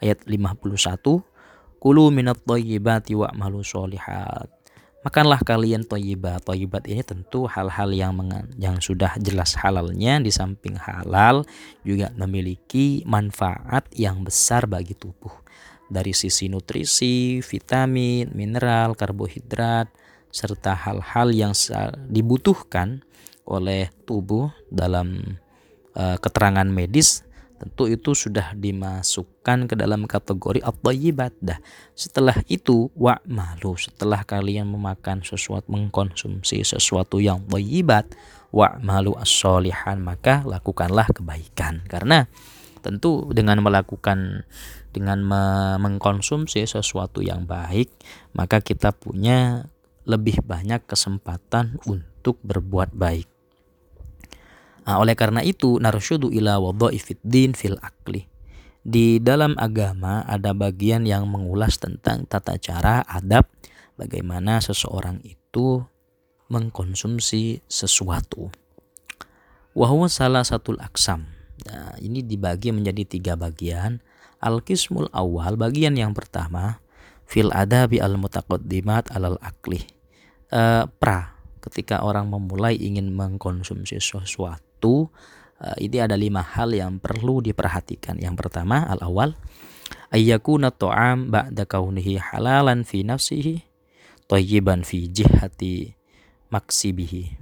ayat 0.02 0.25
51 0.26 1.33
Kulu 1.83 2.14
minat 2.14 2.38
thayyibati 2.47 3.19
wa'malu 3.19 3.66
sholihat 3.66 4.62
Makanlah 5.02 5.42
kalian 5.42 5.82
toyibat. 5.82 6.47
Toyibat 6.47 6.87
ini 6.87 7.02
tentu 7.02 7.50
hal-hal 7.50 7.90
yang 7.90 8.14
yang 8.54 8.78
sudah 8.78 9.18
jelas 9.18 9.59
halalnya 9.59 10.23
di 10.23 10.30
samping 10.30 10.78
halal 10.78 11.42
juga 11.82 12.14
memiliki 12.14 13.02
manfaat 13.02 13.90
yang 13.90 14.23
besar 14.23 14.71
bagi 14.71 14.94
tubuh 14.94 15.42
dari 15.90 16.14
sisi 16.14 16.47
nutrisi, 16.47 17.42
vitamin, 17.42 18.30
mineral, 18.30 18.94
karbohidrat, 18.94 19.90
serta 20.30 20.78
hal-hal 20.78 21.35
yang 21.35 21.52
dibutuhkan 22.06 23.02
oleh 23.42 23.90
tubuh 24.06 24.54
dalam 24.71 25.37
uh, 25.99 26.16
keterangan 26.23 26.71
medis 26.71 27.26
tentu 27.62 27.87
itu 27.87 28.11
sudah 28.11 28.59
dimasukkan 28.59 29.71
ke 29.71 29.75
dalam 29.78 30.11
kategori 30.11 30.59
at-thayyibat 30.66 31.31
dah. 31.38 31.62
Setelah 31.95 32.42
itu 32.50 32.90
wa 32.99 33.23
malu 33.23 33.78
setelah 33.78 34.26
kalian 34.26 34.66
memakan 34.66 35.23
sesuatu 35.23 35.71
mengkonsumsi 35.71 36.66
sesuatu 36.66 37.23
yang 37.23 37.47
thayyibat 37.47 38.11
wa 38.50 38.83
malu 38.83 39.14
as-solihan 39.14 40.02
maka 40.02 40.42
lakukanlah 40.42 41.07
kebaikan 41.14 41.87
karena 41.87 42.26
tentu 42.83 43.31
dengan 43.31 43.62
melakukan 43.62 44.42
dengan 44.90 45.23
mengkonsumsi 45.78 46.66
sesuatu 46.66 47.23
yang 47.23 47.47
baik 47.47 47.95
maka 48.35 48.59
kita 48.59 48.90
punya 48.90 49.71
lebih 50.02 50.42
banyak 50.42 50.83
kesempatan 50.83 51.78
untuk 51.87 52.42
berbuat 52.42 52.90
baik. 52.90 53.31
Nah, 54.82 54.98
oleh 54.98 55.14
karena 55.14 55.46
itu, 55.46 55.78
narsyudu 55.78 56.30
ila 56.34 56.58
din 57.22 57.54
fil 57.54 57.78
akli. 57.78 58.26
Di 58.82 59.22
dalam 59.22 59.54
agama 59.54 60.26
ada 60.26 60.50
bagian 60.50 61.06
yang 61.06 61.30
mengulas 61.30 61.78
tentang 61.78 62.26
tata 62.26 62.58
cara 62.58 63.06
adab 63.06 63.46
bagaimana 63.94 64.58
seseorang 64.58 65.22
itu 65.22 65.86
mengkonsumsi 66.50 67.62
sesuatu. 67.70 68.50
Wahwa 69.78 70.10
salah 70.10 70.42
satu 70.42 70.74
aksam. 70.82 71.30
Nah, 71.62 71.94
ini 72.02 72.26
dibagi 72.26 72.74
menjadi 72.74 73.06
tiga 73.06 73.38
bagian. 73.38 74.02
Al-Qismul 74.42 75.06
awal, 75.14 75.54
bagian 75.54 75.94
yang 75.94 76.10
pertama, 76.10 76.82
fil 77.32 77.54
adabi 77.54 78.02
al 78.02 78.18
mutaqaddimat 78.18 79.14
alal 79.14 79.38
akli 79.38 79.80
uh, 80.52 80.84
pra 81.00 81.38
ketika 81.62 82.02
orang 82.02 82.28
memulai 82.28 82.74
ingin 82.74 83.14
mengkonsumsi 83.14 84.02
sesuatu 84.02 84.72
uh, 84.82 85.76
ini 85.78 86.02
ada 86.02 86.18
lima 86.18 86.42
hal 86.42 86.74
yang 86.74 86.98
perlu 86.98 87.38
diperhatikan. 87.38 88.18
Yang 88.18 88.34
pertama 88.42 88.82
al 88.84 88.98
awal 89.00 89.38
ayyakuna 90.10 90.74
ta'am 90.74 91.30
ba'da 91.30 91.64
kaunihi 91.64 92.18
halalan 92.18 92.82
fi 92.82 93.06
nafsihi 93.06 93.62
thayyiban 94.26 94.82
fi 94.82 95.06
jihati 95.06 95.94
maksibihi. 96.50 97.38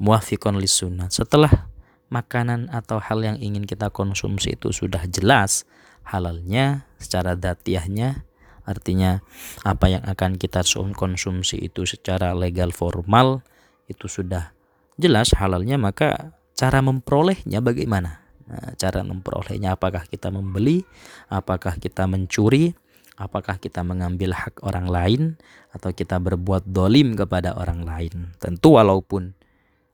Muafiqon 0.00 0.56
sunnah. 0.64 1.12
Setelah 1.12 1.68
makanan 2.10 2.72
atau 2.74 2.98
hal 2.98 3.22
yang 3.22 3.38
ingin 3.38 3.68
kita 3.68 3.92
konsumsi 3.92 4.58
itu 4.58 4.74
sudah 4.74 5.06
jelas 5.06 5.68
halalnya 6.02 6.90
secara 6.98 7.38
datiahnya 7.38 8.26
artinya 8.66 9.22
apa 9.62 9.86
yang 9.88 10.04
akan 10.04 10.36
kita 10.36 10.66
konsumsi 10.94 11.58
itu 11.58 11.86
secara 11.86 12.34
legal 12.34 12.74
formal 12.74 13.46
itu 13.86 14.10
sudah 14.10 14.52
jelas 14.96 15.34
halalnya 15.36 15.76
maka 15.76 16.34
cara 16.56 16.80
memperolehnya 16.80 17.62
bagaimana? 17.62 18.22
Nah, 18.50 18.74
cara 18.74 19.06
memperolehnya 19.06 19.78
apakah 19.78 20.08
kita 20.10 20.34
membeli 20.34 20.82
apakah 21.30 21.78
kita 21.78 22.10
mencuri 22.10 22.74
apakah 23.14 23.60
kita 23.60 23.84
mengambil 23.86 24.34
hak 24.34 24.64
orang 24.66 24.90
lain 24.90 25.22
atau 25.70 25.94
kita 25.94 26.18
berbuat 26.18 26.66
dolim 26.66 27.14
kepada 27.14 27.54
orang 27.54 27.86
lain? 27.86 28.34
Tentu 28.42 28.74
walaupun 28.80 29.36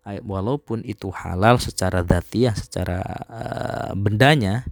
walaupun 0.07 0.87
itu 0.87 1.11
halal 1.11 1.59
secara 1.59 2.07
datiah 2.07 2.55
secara 2.55 3.03
uh, 3.26 3.91
bendanya 3.99 4.62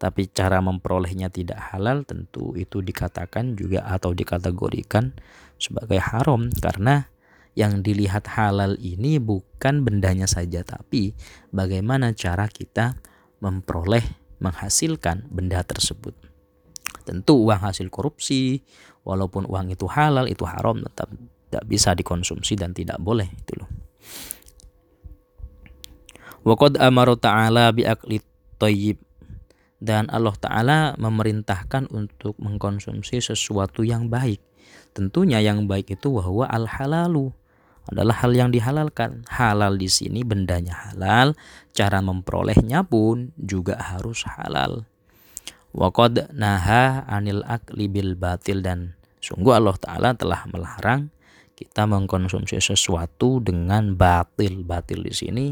tapi 0.00 0.32
cara 0.32 0.64
memperolehnya 0.64 1.28
tidak 1.28 1.60
halal 1.70 2.08
tentu 2.08 2.56
itu 2.56 2.80
dikatakan 2.80 3.52
juga 3.52 3.84
atau 3.84 4.16
dikategorikan 4.16 5.12
sebagai 5.60 6.00
haram. 6.00 6.48
Karena 6.56 7.04
yang 7.58 7.82
dilihat 7.82 8.30
halal 8.30 8.78
ini 8.78 9.18
bukan 9.18 9.82
bendanya 9.82 10.30
saja 10.30 10.62
tapi 10.62 11.18
bagaimana 11.50 12.14
cara 12.14 12.46
kita 12.46 12.96
memperoleh 13.42 14.04
menghasilkan 14.40 15.28
benda 15.28 15.60
tersebut. 15.66 16.16
Tentu 17.04 17.44
uang 17.44 17.60
hasil 17.60 17.90
korupsi 17.92 18.62
walaupun 19.02 19.48
uang 19.48 19.74
itu 19.74 19.84
halal 19.90 20.30
itu 20.30 20.46
haram 20.46 20.80
tetap 20.80 21.10
tidak 21.50 21.64
bisa 21.66 21.90
dikonsumsi 21.98 22.54
dan 22.54 22.70
tidak 22.70 23.02
boleh 23.02 23.26
itu 23.26 23.52
loh. 23.58 23.70
Wa 26.40 26.54
qad 26.56 26.80
amara 26.80 27.18
ta'ala 27.18 27.74
bi 27.74 27.84
akli 27.84 28.22
thayyib 28.56 28.96
dan 29.80 30.12
Allah 30.12 30.36
Ta'ala 30.36 30.78
memerintahkan 31.00 31.88
untuk 31.88 32.36
mengkonsumsi 32.36 33.24
sesuatu 33.24 33.80
yang 33.80 34.12
baik. 34.12 34.38
Tentunya 34.92 35.40
yang 35.40 35.64
baik 35.64 35.96
itu 35.96 36.12
bahwa 36.12 36.44
al-halalu 36.46 37.32
adalah 37.90 38.22
hal 38.22 38.32
yang 38.32 38.50
dihalalkan. 38.54 39.26
Halal 39.28 39.76
di 39.76 39.90
sini 39.90 40.22
bendanya 40.22 40.90
halal, 40.90 41.34
cara 41.74 41.98
memperolehnya 42.00 42.86
pun 42.86 43.34
juga 43.36 43.76
harus 43.78 44.24
halal. 44.24 44.86
Waqad 45.70 46.34
naha 46.34 47.06
anil 47.06 47.46
akli 47.46 47.86
bil 47.86 48.18
batil 48.18 48.62
dan 48.62 48.98
sungguh 49.22 49.54
Allah 49.54 49.76
Ta'ala 49.78 50.10
telah 50.18 50.42
melarang 50.50 51.10
kita 51.54 51.84
mengkonsumsi 51.84 52.56
sesuatu 52.58 53.38
dengan 53.38 53.94
batil. 53.94 54.64
Batil 54.64 55.04
di 55.06 55.14
sini 55.14 55.46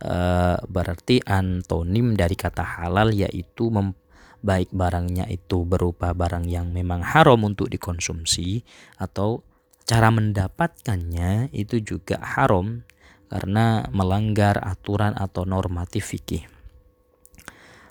Eh, 0.00 0.56
berarti 0.64 1.20
antonim 1.28 2.16
dari 2.16 2.32
kata 2.32 2.64
halal 2.64 3.12
yaitu 3.12 3.68
mem, 3.68 3.92
baik 4.40 4.72
barangnya 4.72 5.28
itu 5.28 5.68
berupa 5.68 6.16
barang 6.16 6.48
yang 6.48 6.72
memang 6.72 7.04
haram 7.04 7.36
untuk 7.44 7.68
dikonsumsi 7.68 8.64
atau 8.96 9.44
cara 9.90 10.14
mendapatkannya 10.14 11.50
itu 11.50 11.82
juga 11.82 12.22
haram 12.22 12.86
karena 13.26 13.90
melanggar 13.90 14.62
aturan 14.62 15.18
atau 15.18 15.42
normatif 15.42 16.14
fikih. 16.14 16.46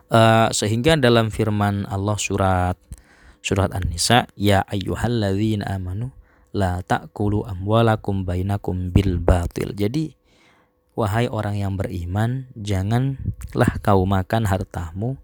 Uh, 0.08 0.48
sehingga 0.56 0.96
dalam 0.96 1.28
firman 1.28 1.84
Allah 1.92 2.16
surat 2.16 2.80
surat 3.44 3.76
An-Nisa 3.76 4.32
ya 4.40 4.64
ayyuhalladzina 4.66 5.68
amanu 5.70 6.16
la 6.56 6.80
ta'kulu 6.82 7.44
amwalakum 7.44 8.24
bainakum 8.24 8.96
bil 8.96 9.20
batil. 9.20 9.76
Jadi 9.76 10.18
Wahai 11.00 11.32
orang 11.32 11.56
yang 11.56 11.80
beriman, 11.80 12.52
janganlah 12.60 13.80
kau 13.80 14.04
makan 14.04 14.44
hartamu 14.44 15.16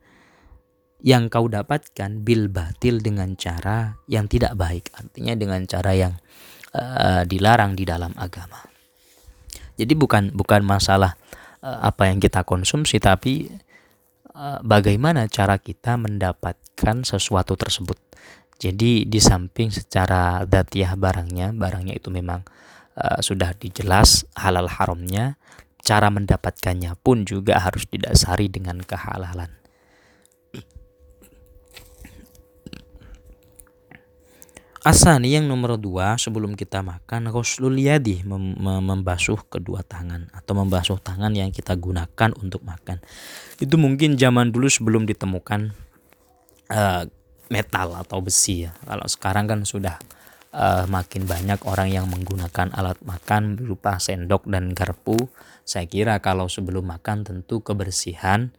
yang 1.04 1.28
kau 1.28 1.52
dapatkan 1.52 2.24
bil 2.24 2.48
batil 2.48 3.04
dengan 3.04 3.36
cara 3.36 4.00
yang 4.08 4.32
tidak 4.32 4.56
baik, 4.56 4.88
artinya 4.96 5.36
dengan 5.36 5.68
cara 5.68 5.92
yang 5.92 6.16
uh, 6.76 7.24
dilarang 7.24 7.74
di 7.74 7.88
dalam 7.88 8.12
agama. 8.20 8.60
Jadi 9.76 9.94
bukan 9.96 10.32
bukan 10.36 10.64
masalah 10.64 11.16
uh, 11.64 11.80
apa 11.88 12.12
yang 12.12 12.20
kita 12.20 12.44
konsumsi, 12.44 13.00
tapi 13.00 13.48
uh, 14.36 14.60
bagaimana 14.64 15.28
cara 15.32 15.56
kita 15.60 15.96
mendapatkan 15.96 17.08
sesuatu 17.08 17.56
tersebut. 17.56 17.96
Jadi 18.56 19.04
di 19.04 19.20
samping 19.20 19.68
secara 19.68 20.48
datiah 20.48 20.96
barangnya, 20.96 21.52
barangnya 21.52 21.96
itu 22.00 22.08
memang 22.08 22.44
uh, 22.96 23.20
sudah 23.20 23.52
dijelas 23.56 24.24
halal 24.36 24.72
haramnya, 24.72 25.36
cara 25.84 26.08
mendapatkannya 26.08 26.96
pun 27.04 27.28
juga 27.28 27.60
harus 27.60 27.84
didasari 27.92 28.48
dengan 28.48 28.80
kehalalan. 28.80 29.65
Asani 34.86 35.34
yang 35.34 35.50
nomor 35.50 35.82
dua 35.82 36.14
sebelum 36.14 36.54
kita 36.54 36.86
makan 36.86 37.34
Rasulul 37.34 37.74
yadi 37.82 38.22
mem 38.22 38.54
membasuh 38.62 39.42
kedua 39.50 39.82
tangan 39.82 40.30
atau 40.30 40.54
membasuh 40.62 41.02
tangan 41.02 41.34
yang 41.34 41.50
kita 41.50 41.74
gunakan 41.74 42.30
untuk 42.38 42.62
makan. 42.62 43.02
Itu 43.58 43.82
mungkin 43.82 44.14
zaman 44.14 44.54
dulu 44.54 44.70
sebelum 44.70 45.10
ditemukan 45.10 45.74
uh, 46.70 47.02
metal 47.50 47.88
atau 47.98 48.22
besi 48.22 48.70
ya. 48.70 48.78
Kalau 48.86 49.10
sekarang 49.10 49.50
kan 49.50 49.66
sudah 49.66 49.98
uh, 50.54 50.86
makin 50.86 51.26
banyak 51.26 51.66
orang 51.66 51.90
yang 51.90 52.06
menggunakan 52.06 52.70
alat 52.70 53.02
makan 53.02 53.58
berupa 53.58 53.98
sendok 53.98 54.46
dan 54.46 54.78
garpu. 54.78 55.18
Saya 55.66 55.90
kira 55.90 56.22
kalau 56.22 56.46
sebelum 56.46 56.86
makan 56.86 57.26
tentu 57.26 57.66
kebersihan 57.66 58.54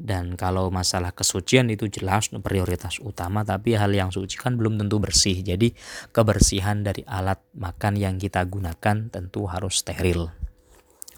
dan 0.00 0.32
kalau 0.32 0.72
masalah 0.72 1.12
kesucian 1.12 1.68
itu 1.68 1.84
jelas 1.92 2.32
prioritas 2.40 2.96
utama 3.04 3.44
tapi 3.44 3.76
hal 3.76 3.92
yang 3.92 4.08
suci 4.08 4.40
kan 4.40 4.56
belum 4.56 4.80
tentu 4.80 4.96
bersih. 4.96 5.44
Jadi 5.44 5.76
kebersihan 6.08 6.80
dari 6.80 7.04
alat 7.04 7.36
makan 7.52 8.00
yang 8.00 8.16
kita 8.16 8.40
gunakan 8.48 9.12
tentu 9.12 9.44
harus 9.44 9.84
steril. 9.84 10.32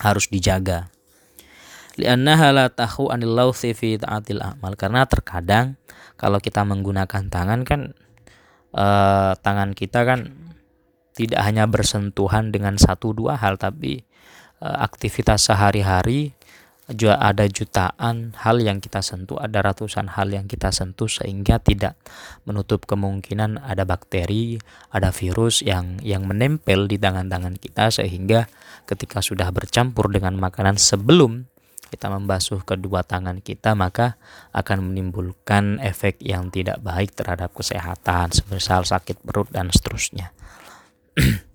Harus 0.02 0.26
dijaga. 0.26 0.90
Tahu 1.94 3.06
karena 4.74 5.06
terkadang 5.06 5.78
kalau 6.18 6.42
kita 6.42 6.66
menggunakan 6.66 7.30
tangan 7.30 7.62
kan 7.62 7.94
uh, 8.74 9.38
tangan 9.38 9.76
kita 9.78 10.02
kan 10.02 10.34
tidak 11.12 11.40
hanya 11.44 11.68
bersentuhan 11.68 12.50
dengan 12.50 12.80
satu 12.80 13.12
dua 13.12 13.36
hal 13.36 13.60
tapi 13.60 14.02
uh, 14.64 14.80
aktivitas 14.82 15.44
sehari-hari 15.46 16.32
juga 16.94 17.18
ada 17.18 17.48
jutaan 17.48 18.36
hal 18.36 18.60
yang 18.60 18.78
kita 18.78 19.00
sentuh, 19.04 19.40
ada 19.40 19.60
ratusan 19.64 20.12
hal 20.14 20.30
yang 20.32 20.46
kita 20.46 20.70
sentuh 20.70 21.08
sehingga 21.08 21.58
tidak 21.60 21.98
menutup 22.44 22.84
kemungkinan 22.86 23.60
ada 23.60 23.82
bakteri, 23.84 24.60
ada 24.92 25.10
virus 25.10 25.60
yang 25.64 25.98
yang 26.04 26.28
menempel 26.28 26.86
di 26.86 26.96
tangan-tangan 27.00 27.56
kita 27.58 27.90
sehingga 27.90 28.48
ketika 28.88 29.20
sudah 29.20 29.48
bercampur 29.50 30.08
dengan 30.12 30.36
makanan 30.38 30.76
sebelum 30.80 31.48
kita 31.92 32.08
membasuh 32.08 32.64
kedua 32.64 33.04
tangan 33.04 33.44
kita 33.44 33.76
maka 33.76 34.16
akan 34.56 34.88
menimbulkan 34.90 35.76
efek 35.84 36.24
yang 36.24 36.48
tidak 36.48 36.80
baik 36.80 37.12
terhadap 37.12 37.52
kesehatan 37.52 38.32
semisal 38.32 38.88
sakit 38.88 39.20
perut 39.20 39.52
dan 39.52 39.68
seterusnya. 39.68 40.32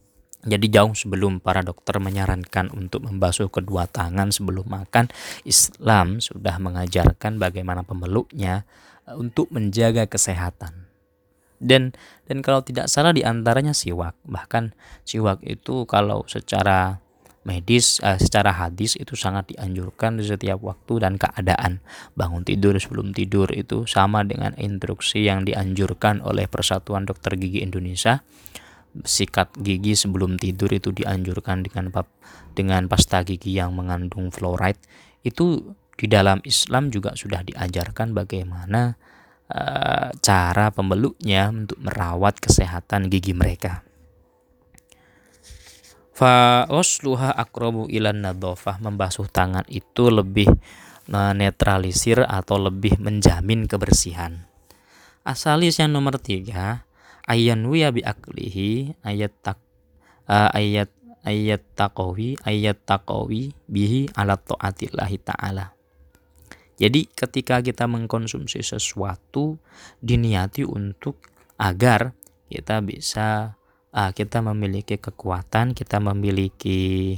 Jadi 0.47 0.71
jauh 0.71 0.95
sebelum 0.95 1.43
para 1.43 1.60
dokter 1.60 1.99
menyarankan 1.99 2.71
untuk 2.71 3.03
membasuh 3.03 3.51
kedua 3.51 3.83
tangan 3.91 4.31
sebelum 4.31 4.63
makan, 4.63 5.12
Islam 5.43 6.23
sudah 6.23 6.55
mengajarkan 6.63 7.36
bagaimana 7.36 7.83
pemeluknya 7.83 8.63
eh, 9.03 9.15
untuk 9.19 9.51
menjaga 9.51 10.07
kesehatan. 10.07 10.88
Dan 11.60 11.91
dan 12.29 12.39
kalau 12.45 12.63
tidak 12.63 12.88
salah 12.88 13.12
di 13.12 13.27
antaranya 13.27 13.75
siwak. 13.75 14.15
Bahkan 14.23 14.77
siwak 15.03 15.43
itu 15.43 15.83
kalau 15.89 16.23
secara 16.29 17.01
medis 17.47 18.03
uh, 18.03 18.19
secara 18.19 18.51
hadis 18.51 18.99
itu 18.99 19.15
sangat 19.15 19.55
dianjurkan 19.55 20.19
di 20.19 20.27
setiap 20.27 20.60
waktu 20.60 20.99
dan 20.99 21.15
keadaan 21.15 21.79
bangun 22.19 22.43
tidur 22.43 22.75
sebelum 22.75 23.15
tidur 23.15 23.47
itu 23.55 23.88
sama 23.88 24.27
dengan 24.27 24.51
instruksi 24.60 25.23
yang 25.23 25.47
dianjurkan 25.47 26.19
oleh 26.19 26.51
Persatuan 26.51 27.07
Dokter 27.07 27.39
Gigi 27.39 27.63
Indonesia 27.63 28.19
sikat 29.03 29.53
gigi 29.60 29.93
sebelum 29.93 30.39
tidur 30.39 30.71
itu 30.73 30.93
dianjurkan 30.93 31.65
dengan 31.65 31.91
dengan 32.53 32.89
pasta 32.89 33.21
gigi 33.21 33.57
yang 33.57 33.75
mengandung 33.77 34.33
fluoride. 34.33 34.81
Itu 35.21 35.75
di 35.97 36.05
dalam 36.05 36.41
Islam 36.45 36.93
juga 36.93 37.17
sudah 37.17 37.41
diajarkan 37.41 38.13
bagaimana 38.13 38.95
uh, 39.49 40.10
cara 40.21 40.69
pembeluknya 40.69 41.49
untuk 41.49 41.81
merawat 41.81 42.38
kesehatan 42.38 43.10
gigi 43.10 43.33
mereka. 43.33 43.81
Fa 46.17 46.65
usluha 46.73 47.29
akrobu 47.29 47.86
ilan 47.93 48.25
nadofah 48.25 48.81
membasuh 48.81 49.29
tangan 49.29 49.65
itu 49.69 50.10
lebih 50.10 50.49
menetralisir 51.05 52.25
atau 52.25 52.57
lebih 52.57 52.97
menjamin 52.97 53.69
kebersihan. 53.69 54.49
Asalis 55.21 55.77
yang 55.77 55.93
nomor 55.93 56.17
tiga 56.17 56.88
ayan 57.27 57.67
wiya 57.67 57.91
bi 57.91 58.01
aklihi 58.01 58.97
ayat 59.03 59.35
tak 59.43 59.59
uh, 60.31 60.49
ayat 60.55 60.89
ayat 61.27 61.61
takowi 61.75 62.39
ayat 62.47 62.79
takowi 62.87 63.51
bihi 63.67 64.07
ala 64.15 64.39
taatillahi 64.39 65.19
ta'ala 65.19 65.77
jadi 66.77 67.09
ketika 67.09 67.65
kita 67.65 67.89
mengkonsumsi 67.89 68.61
sesuatu 68.61 69.57
diniati 69.97 70.61
untuk 70.61 71.17
agar 71.57 72.13
kita 72.53 72.85
bisa 72.85 73.57
uh, 73.97 74.11
kita 74.13 74.45
memiliki 74.45 75.01
kekuatan, 75.01 75.73
kita 75.73 75.97
memiliki 75.97 77.17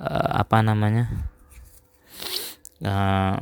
uh, 0.00 0.40
apa 0.40 0.64
namanya? 0.64 1.04
Uh, 2.80 3.36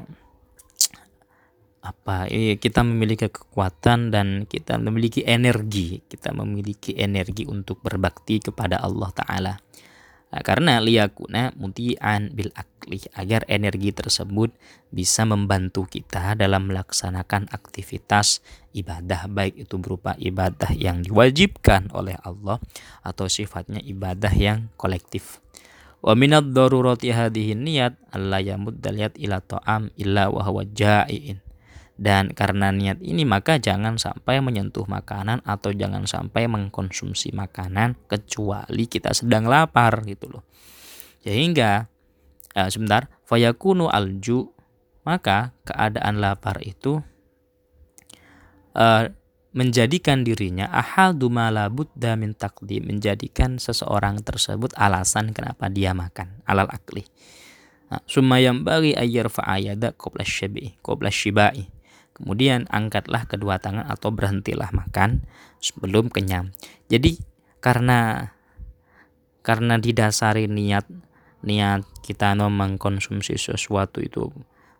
apa 1.87 2.27
iya, 2.27 2.59
kita 2.59 2.83
memiliki 2.83 3.31
kekuatan 3.31 4.11
dan 4.11 4.51
kita 4.51 4.75
memiliki 4.83 5.23
energi 5.23 6.03
kita 6.11 6.35
memiliki 6.35 6.99
energi 6.99 7.47
untuk 7.47 7.79
berbakti 7.81 8.43
kepada 8.43 8.83
Allah 8.83 9.11
Ta'ala 9.15 9.55
Nah, 10.27 10.43
karena 10.43 10.83
liyakuna 10.83 11.55
muti'an 11.55 12.35
bil 12.35 12.51
akli 12.59 12.99
agar 13.15 13.47
energi 13.47 13.95
tersebut 13.95 14.51
bisa 14.91 15.23
membantu 15.23 15.87
kita 15.87 16.35
dalam 16.35 16.67
melaksanakan 16.67 17.47
aktivitas 17.55 18.43
ibadah 18.75 19.31
baik 19.31 19.55
itu 19.65 19.79
berupa 19.79 20.19
ibadah 20.19 20.75
yang 20.75 21.07
diwajibkan 21.07 21.95
oleh 21.95 22.19
Allah 22.27 22.59
atau 23.07 23.31
sifatnya 23.31 23.79
ibadah 23.87 24.35
yang 24.35 24.67
kolektif. 24.75 25.39
Wa 26.03 26.19
minad 26.19 26.51
darurati 26.51 27.15
niyat 27.55 28.11
alla 28.11 28.43
yamudda 28.43 28.93
ila 29.17 29.39
ta'am 29.39 29.95
illa 29.95 30.27
wa 30.27 30.43
huwa 30.43 30.67
ja'iin. 30.67 31.46
Dan 31.97 32.37
karena 32.37 32.69
niat 32.69 33.01
ini 33.01 33.25
maka 33.25 33.57
jangan 33.57 33.97
sampai 33.97 34.45
menyentuh 34.45 34.85
makanan 34.85 35.41
atau 35.49 35.73
jangan 35.73 36.05
sampai 36.05 36.45
mengkonsumsi 36.45 37.33
makanan 37.33 37.97
kecuali 38.05 38.85
kita 38.85 39.17
sedang 39.17 39.49
lapar 39.49 40.05
gitu 40.05 40.29
loh. 40.29 40.45
Sehingga 41.25 41.89
uh, 42.57 42.69
sebentar 42.69 43.09
fayakunu 43.29 43.89
alju 43.89 44.53
maka 45.07 45.55
keadaan 45.63 46.19
lapar 46.19 46.59
itu 46.65 46.99
uh, 48.75 49.07
menjadikan 49.57 50.21
dirinya 50.21 50.69
ahadu 50.69 51.33
malabud 51.33 51.89
min 51.97 52.37
takdim 52.37 52.93
menjadikan 52.93 53.57
seseorang 53.57 54.21
tersebut 54.21 54.75
alasan 54.77 55.33
kenapa 55.33 55.73
dia 55.73 55.97
makan 55.97 56.45
alal 56.45 56.69
akli 56.69 57.07
nah, 57.89 58.03
sumayam 58.05 58.67
bagi 58.67 58.93
ayar 58.93 59.33
fa'ayada 59.33 59.97
qabla 59.97 60.27
syabi 60.27 60.77
qabla 60.85 61.09
shibai 61.09 61.73
kemudian 62.17 62.65
angkatlah 62.73 63.29
kedua 63.29 63.61
tangan 63.61 63.85
atau 63.85 64.09
berhentilah 64.09 64.73
makan 64.73 65.29
sebelum 65.61 66.09
kenyang 66.09 66.57
jadi 66.89 67.21
karena 67.61 68.33
karena 69.45 69.77
didasari 69.77 70.49
niat 70.49 70.89
niat 71.45 71.85
kita 72.03 72.35
mengkonsumsi 72.35 73.37
sesuatu 73.39 74.03
itu 74.03 74.33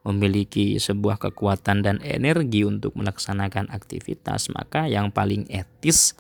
memiliki 0.07 0.79
sebuah 0.79 1.19
kekuatan 1.19 1.83
dan 1.83 1.99
energi 2.07 2.63
untuk 2.63 2.95
melaksanakan 2.95 3.75
aktivitas, 3.75 4.55
maka 4.55 4.87
yang 4.87 5.11
paling 5.11 5.51
etis 5.51 6.15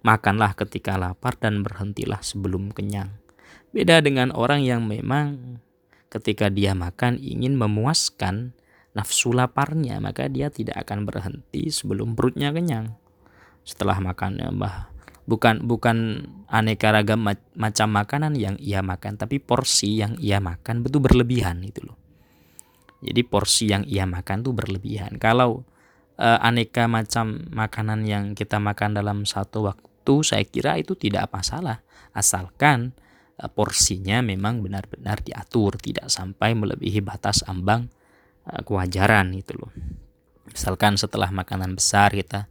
makanlah 0.00 0.56
ketika 0.56 0.96
lapar 0.96 1.36
dan 1.36 1.60
berhentilah 1.60 2.24
sebelum 2.24 2.72
kenyang. 2.72 3.12
Beda 3.68 4.00
dengan 4.00 4.32
orang 4.32 4.64
yang 4.64 4.88
memang 4.88 5.60
ketika 6.08 6.48
dia 6.48 6.72
makan 6.72 7.20
ingin 7.20 7.60
memuaskan 7.60 8.56
nafsu 8.98 9.30
laparnya, 9.30 10.02
maka 10.02 10.26
dia 10.26 10.50
tidak 10.50 10.82
akan 10.82 11.06
berhenti 11.06 11.70
sebelum 11.70 12.18
perutnya 12.18 12.50
kenyang. 12.50 12.98
Setelah 13.62 14.02
makannya, 14.02 14.50
bah, 14.58 14.90
bukan 15.30 15.62
bukan 15.62 16.26
aneka 16.50 16.90
ragam 16.90 17.22
macam 17.54 17.88
makanan 17.94 18.34
yang 18.34 18.58
ia 18.58 18.82
makan, 18.82 19.14
tapi 19.14 19.38
porsi 19.38 20.02
yang 20.02 20.18
ia 20.18 20.42
makan 20.42 20.82
betul 20.82 21.06
berlebihan 21.06 21.62
itu 21.62 21.86
loh. 21.86 21.94
Jadi 22.98 23.22
porsi 23.22 23.70
yang 23.70 23.86
ia 23.86 24.02
makan 24.10 24.42
tuh 24.42 24.50
berlebihan. 24.50 25.22
Kalau 25.22 25.62
uh, 26.18 26.38
aneka 26.42 26.90
macam 26.90 27.46
makanan 27.54 28.02
yang 28.02 28.24
kita 28.34 28.58
makan 28.58 28.98
dalam 28.98 29.22
satu 29.22 29.70
waktu, 29.70 30.14
saya 30.26 30.42
kira 30.42 30.82
itu 30.82 30.98
tidak 30.98 31.30
masalah. 31.30 31.86
Asalkan 32.10 32.90
uh, 33.38 33.46
porsinya 33.46 34.18
memang 34.18 34.58
benar-benar 34.58 35.22
diatur, 35.22 35.78
tidak 35.78 36.10
sampai 36.10 36.58
melebihi 36.58 36.98
batas 36.98 37.46
ambang 37.46 37.86
kewajaran 38.64 39.36
itu 39.36 39.54
loh. 39.56 39.72
Misalkan 40.48 40.96
setelah 40.96 41.28
makanan 41.28 41.76
besar 41.76 42.12
kita 42.16 42.48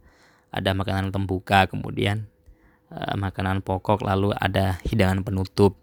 ada 0.48 0.70
makanan 0.72 1.10
pembuka, 1.12 1.68
kemudian 1.68 2.30
uh, 2.94 3.18
makanan 3.18 3.60
pokok, 3.60 4.06
lalu 4.06 4.32
ada 4.38 4.78
hidangan 4.86 5.20
penutup. 5.26 5.76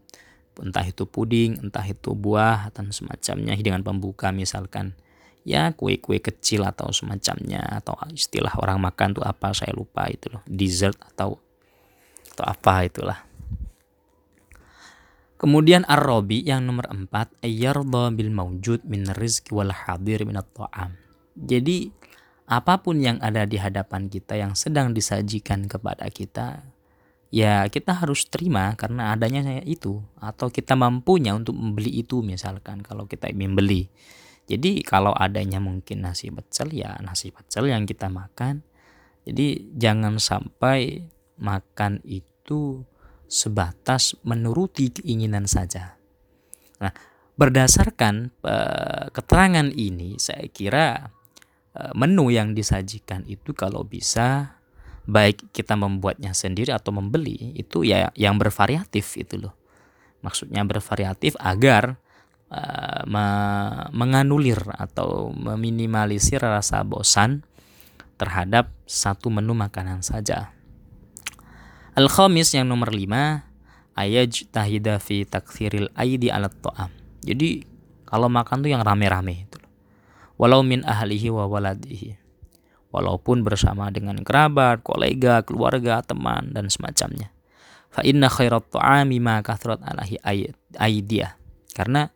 Entah 0.56 0.88
itu 0.88 1.04
puding, 1.04 1.60
entah 1.60 1.84
itu 1.84 2.16
buah 2.16 2.72
dan 2.72 2.96
semacamnya. 2.96 3.60
Hidangan 3.60 3.84
pembuka 3.84 4.32
misalkan. 4.32 4.96
Ya 5.46 5.70
kue-kue 5.78 6.18
kecil 6.18 6.66
atau 6.66 6.90
semacamnya 6.90 7.62
atau 7.62 7.94
istilah 8.10 8.58
orang 8.58 8.82
makan 8.82 9.14
tuh 9.14 9.22
apa 9.22 9.54
saya 9.54 9.78
lupa 9.78 10.10
itu 10.10 10.34
loh. 10.34 10.42
Dessert 10.50 10.98
atau 11.14 11.38
atau 12.34 12.46
apa 12.50 12.82
itulah 12.82 13.20
Kemudian 15.46 15.86
ar-robi 15.86 16.42
yang 16.42 16.66
nomor 16.66 16.90
empat 16.90 17.30
ayyarda 17.46 18.10
bil 18.18 18.34
maujud 18.34 18.82
min 18.90 19.06
rizki 19.14 19.54
wal 19.54 19.70
hadir 19.70 20.26
min 20.26 20.42
ta'am. 20.42 20.98
Jadi 21.38 21.94
apa 22.50 22.82
pun 22.82 22.98
yang 22.98 23.22
ada 23.22 23.46
di 23.46 23.62
hadapan 23.62 24.10
kita 24.10 24.42
yang 24.42 24.58
sedang 24.58 24.98
disajikan 24.98 25.70
kepada 25.70 26.10
kita 26.10 26.66
ya 27.30 27.62
kita 27.70 27.94
harus 27.94 28.26
terima 28.26 28.74
karena 28.74 29.14
adanya 29.14 29.62
itu 29.62 30.02
atau 30.18 30.50
kita 30.50 30.74
mampunya 30.74 31.38
untuk 31.38 31.54
membeli 31.54 32.02
itu 32.02 32.26
misalkan 32.26 32.82
kalau 32.82 33.06
kita 33.06 33.30
ingin 33.30 33.54
beli. 33.54 33.94
Jadi 34.50 34.82
kalau 34.82 35.14
adanya 35.14 35.62
mungkin 35.62 36.10
nasi 36.10 36.34
pecel 36.34 36.74
ya 36.74 36.98
nasi 37.06 37.30
pecel 37.30 37.70
yang 37.70 37.86
kita 37.86 38.10
makan. 38.10 38.66
Jadi 39.30 39.78
jangan 39.78 40.18
sampai 40.18 41.06
makan 41.38 42.02
itu 42.02 42.82
sebatas 43.36 44.16
menuruti 44.24 44.96
keinginan 44.96 45.44
saja. 45.44 46.00
Nah, 46.80 46.96
berdasarkan 47.36 48.32
uh, 48.48 49.12
keterangan 49.12 49.68
ini 49.76 50.16
saya 50.16 50.48
kira 50.48 51.12
uh, 51.76 51.92
menu 51.92 52.32
yang 52.32 52.56
disajikan 52.56 53.28
itu 53.28 53.52
kalau 53.52 53.84
bisa 53.84 54.56
baik 55.04 55.52
kita 55.52 55.76
membuatnya 55.76 56.32
sendiri 56.32 56.72
atau 56.72 56.96
membeli 56.96 57.54
itu 57.60 57.84
ya 57.84 58.10
yang 58.16 58.40
bervariatif 58.40 59.20
itu 59.20 59.38
loh 59.38 59.54
maksudnya 60.26 60.66
bervariatif 60.66 61.38
agar 61.38 62.02
uh, 62.50 63.04
me 63.06 63.28
menganulir 63.94 64.58
atau 64.74 65.30
meminimalisir 65.30 66.42
rasa 66.42 66.82
bosan 66.82 67.46
terhadap 68.18 68.72
satu 68.90 69.30
menu 69.30 69.54
makanan 69.54 70.02
saja 70.02 70.55
al 71.96 72.08
khamis 72.12 72.52
yang 72.54 72.68
nomor 72.68 72.92
lima 72.92 73.48
ayaj 73.96 74.48
tahida 74.52 75.00
fi 75.00 75.24
takthiril 75.24 75.90
aidi 75.96 76.28
alat 76.30 76.54
to'am 76.60 76.92
jadi 77.24 77.64
kalau 78.06 78.30
makan 78.30 78.62
tuh 78.62 78.70
yang 78.70 78.84
rame-rame 78.84 79.48
itu 79.48 79.60
walau 80.36 80.62
min 80.62 80.84
ahlihi 80.84 81.32
wa 81.32 81.48
waladihi 81.48 82.26
walaupun 82.96 83.44
bersama 83.44 83.92
dengan 83.92 84.24
kerabat, 84.24 84.80
kolega, 84.80 85.44
keluarga, 85.44 86.00
teman 86.00 86.56
dan 86.56 86.72
semacamnya. 86.72 87.36
Fa 87.92 88.00
inna 88.08 88.32
khairat 88.32 88.72
ta'ami 88.72 89.20
ma 89.20 89.44
kathrat 89.44 89.84
alahi 89.84 90.16
aidiyah. 90.80 91.36
Karena 91.76 92.08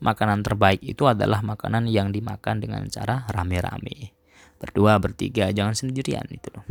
makanan 0.00 0.40
terbaik 0.40 0.80
itu 0.80 1.04
adalah 1.04 1.44
makanan 1.44 1.84
yang 1.92 2.08
dimakan 2.08 2.64
dengan 2.64 2.88
cara 2.88 3.28
rame-rame. 3.28 4.16
Berdua, 4.56 4.96
bertiga, 4.96 5.52
jangan 5.52 5.76
sendirian 5.76 6.24
itu 6.32 6.48
loh. 6.48 6.64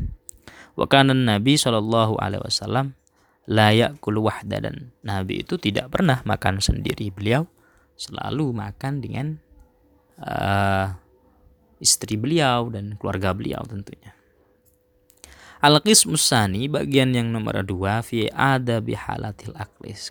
Wa 0.82 0.90
kana 0.90 1.14
Nabi 1.14 1.62
sallallahu 1.62 2.18
alaihi 2.18 2.42
wasallam 2.42 2.98
layak 3.46 4.02
wahda 4.02 4.66
dan 4.66 4.90
Nabi 5.06 5.46
itu 5.46 5.62
tidak 5.62 5.94
pernah 5.94 6.26
makan 6.26 6.58
sendiri. 6.58 7.14
Beliau 7.14 7.46
selalu 7.94 8.50
makan 8.50 8.98
dengan 8.98 9.38
uh, 10.18 10.98
istri 11.78 12.18
beliau 12.18 12.74
dan 12.74 12.98
keluarga 12.98 13.30
beliau 13.38 13.62
tentunya. 13.70 14.18
Al-qismus 15.62 16.26
bagian 16.74 17.14
yang 17.14 17.30
nomor 17.30 17.62
dua 17.62 18.02
fi 18.02 18.26
ada 18.34 18.82
bihalatil 18.82 19.54
aklis. 19.54 20.10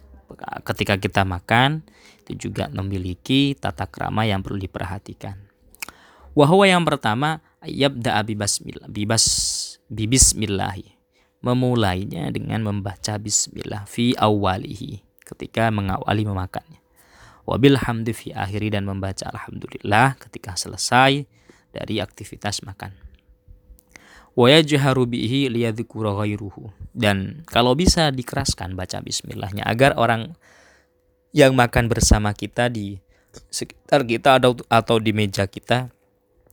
Ketika 0.62 0.94
kita 1.02 1.26
makan 1.26 1.82
itu 2.22 2.46
juga 2.46 2.70
memiliki 2.70 3.58
tata 3.58 3.90
krama 3.90 4.22
yang 4.22 4.46
perlu 4.46 4.62
diperhatikan. 4.62 5.49
Wahwa 6.30 6.62
yang 6.62 6.86
pertama 6.86 7.42
yabda 7.66 8.22
bismillah 8.22 8.86
bibas 8.86 9.26
bibismillahi 9.90 10.94
memulainya 11.42 12.30
dengan 12.30 12.62
membaca 12.62 13.18
bismillah 13.18 13.88
fi 13.90 14.14
awalihi 14.14 15.02
ketika 15.26 15.72
mengawali 15.74 16.22
memakannya. 16.22 16.78
Wabil 17.48 17.74
hamdi 17.82 18.14
fi 18.14 18.30
akhiri 18.30 18.70
dan 18.70 18.86
membaca 18.86 19.26
alhamdulillah 19.26 20.14
ketika 20.22 20.54
selesai 20.54 21.26
dari 21.74 21.98
aktivitas 21.98 22.62
makan. 22.62 22.94
Dan 26.94 27.42
kalau 27.50 27.74
bisa 27.74 28.14
dikeraskan 28.14 28.78
baca 28.78 29.02
bismillahnya 29.02 29.66
agar 29.66 29.98
orang 29.98 30.38
yang 31.34 31.58
makan 31.58 31.90
bersama 31.90 32.30
kita 32.30 32.70
di 32.70 33.02
sekitar 33.50 34.06
kita 34.06 34.38
atau 34.70 34.96
di 35.02 35.10
meja 35.10 35.50
kita 35.50 35.90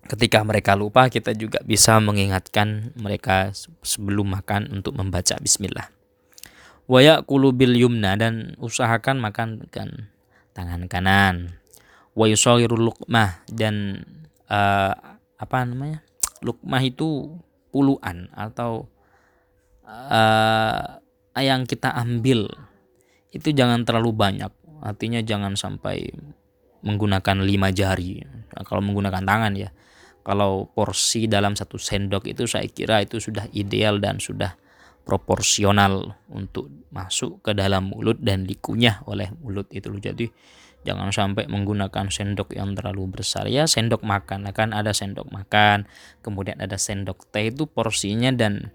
ketika 0.08 0.40
mereka 0.42 0.74
lupa 0.74 1.12
kita 1.12 1.36
juga 1.36 1.60
bisa 1.68 2.00
mengingatkan 2.00 2.96
mereka 2.96 3.52
sebelum 3.84 4.40
makan 4.40 4.80
untuk 4.80 4.96
membaca 4.96 5.36
bismillah. 5.38 5.92
Waya 6.88 7.20
bil 7.28 7.76
yumna 7.76 8.16
dan 8.16 8.56
usahakan 8.64 9.20
makan 9.20 9.68
dengan 9.68 10.08
tangan 10.56 10.88
kanan. 10.88 11.36
Wa 12.16 12.32
luqmah 12.32 13.44
dan 13.52 14.08
uh, 14.48 14.96
apa 15.36 15.58
namanya? 15.68 16.00
Lukmah 16.40 16.82
itu 16.88 17.36
puluhan 17.76 18.32
atau 18.32 18.88
uh, 19.84 21.04
yang 21.36 21.68
kita 21.68 21.92
ambil. 21.92 22.48
Itu 23.36 23.52
jangan 23.52 23.84
terlalu 23.84 24.16
banyak. 24.16 24.50
Artinya 24.80 25.20
jangan 25.20 25.60
sampai 25.60 26.08
menggunakan 26.88 27.44
lima 27.44 27.76
jari. 27.76 28.24
Kalau 28.64 28.80
menggunakan 28.80 29.28
tangan 29.28 29.54
ya 29.60 29.70
kalau 30.28 30.68
porsi 30.68 31.32
dalam 31.32 31.56
satu 31.56 31.80
sendok 31.80 32.28
itu 32.28 32.44
saya 32.44 32.68
kira 32.68 33.00
itu 33.00 33.24
sudah 33.24 33.48
ideal 33.56 34.04
dan 34.04 34.20
sudah 34.20 34.60
proporsional 35.08 36.20
untuk 36.28 36.68
masuk 36.92 37.40
ke 37.40 37.56
dalam 37.56 37.96
mulut 37.96 38.20
dan 38.20 38.44
dikunyah 38.44 39.08
oleh 39.08 39.32
mulut 39.40 39.72
itu 39.72 39.88
jadi 39.88 40.28
jangan 40.84 41.16
sampai 41.16 41.48
menggunakan 41.52 42.12
sendok 42.12 42.56
yang 42.56 42.72
terlalu 42.72 43.20
besar. 43.20 43.48
Ya 43.52 43.68
sendok 43.68 44.08
makan. 44.08 44.48
Akan 44.48 44.72
ada 44.72 44.96
sendok 44.96 45.28
makan 45.28 45.84
kemudian 46.24 46.60
ada 46.64 46.80
sendok 46.80 47.28
teh 47.32 47.52
itu 47.52 47.68
porsinya 47.68 48.32
dan 48.32 48.72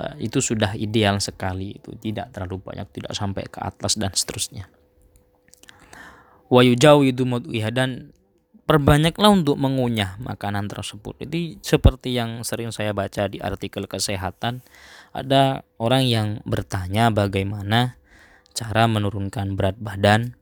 uh, 0.00 0.16
itu 0.16 0.40
sudah 0.40 0.72
ideal 0.76 1.20
sekali 1.20 1.76
itu. 1.76 1.92
Tidak 1.92 2.32
terlalu 2.32 2.60
banyak 2.60 2.88
tidak 2.92 3.12
sampai 3.12 3.44
ke 3.48 3.60
atas 3.60 4.00
dan 4.00 4.16
seterusnya. 4.16 4.72
Wa 6.52 6.60
yujawidu 6.64 7.24
dan 7.72 8.12
perbanyaklah 8.64 9.30
untuk 9.30 9.58
mengunyah 9.58 10.16
makanan 10.22 10.70
tersebut. 10.70 11.18
Jadi 11.26 11.58
seperti 11.60 12.14
yang 12.14 12.46
sering 12.46 12.70
saya 12.70 12.94
baca 12.94 13.26
di 13.26 13.42
artikel 13.42 13.90
kesehatan, 13.90 14.62
ada 15.12 15.66
orang 15.76 16.06
yang 16.06 16.28
bertanya 16.46 17.10
bagaimana 17.10 17.98
cara 18.54 18.86
menurunkan 18.86 19.58
berat 19.58 19.76
badan, 19.82 20.38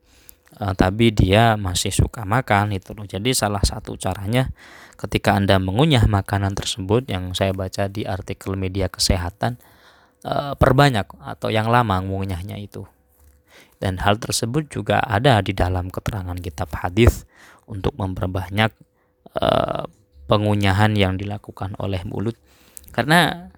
uh, 0.61 0.76
tapi 0.76 1.11
dia 1.14 1.56
masih 1.56 1.90
suka 1.90 2.28
makan 2.28 2.76
itu. 2.76 2.92
Jadi 2.94 3.33
salah 3.33 3.62
satu 3.64 3.96
caranya 3.96 4.52
ketika 5.00 5.33
anda 5.33 5.56
mengunyah 5.56 6.04
makanan 6.04 6.52
tersebut 6.52 7.09
yang 7.09 7.33
saya 7.33 7.56
baca 7.56 7.88
di 7.88 8.04
artikel 8.04 8.52
media 8.54 8.92
kesehatan, 8.92 9.56
uh, 10.28 10.52
perbanyak 10.61 11.09
atau 11.24 11.48
yang 11.48 11.72
lama 11.72 12.04
mengunyahnya 12.04 12.61
itu. 12.61 12.85
Dan 13.80 13.96
hal 14.04 14.20
tersebut 14.20 14.68
juga 14.68 15.00
ada 15.00 15.40
di 15.40 15.56
dalam 15.56 15.88
keterangan 15.88 16.37
kitab 16.37 16.68
hadis 16.85 17.24
untuk 17.70 17.94
memperbanyak 17.94 18.74
uh, 19.38 19.87
pengunyahan 20.26 20.94
yang 20.98 21.14
dilakukan 21.14 21.78
oleh 21.78 22.02
mulut. 22.02 22.35
Karena 22.90 23.50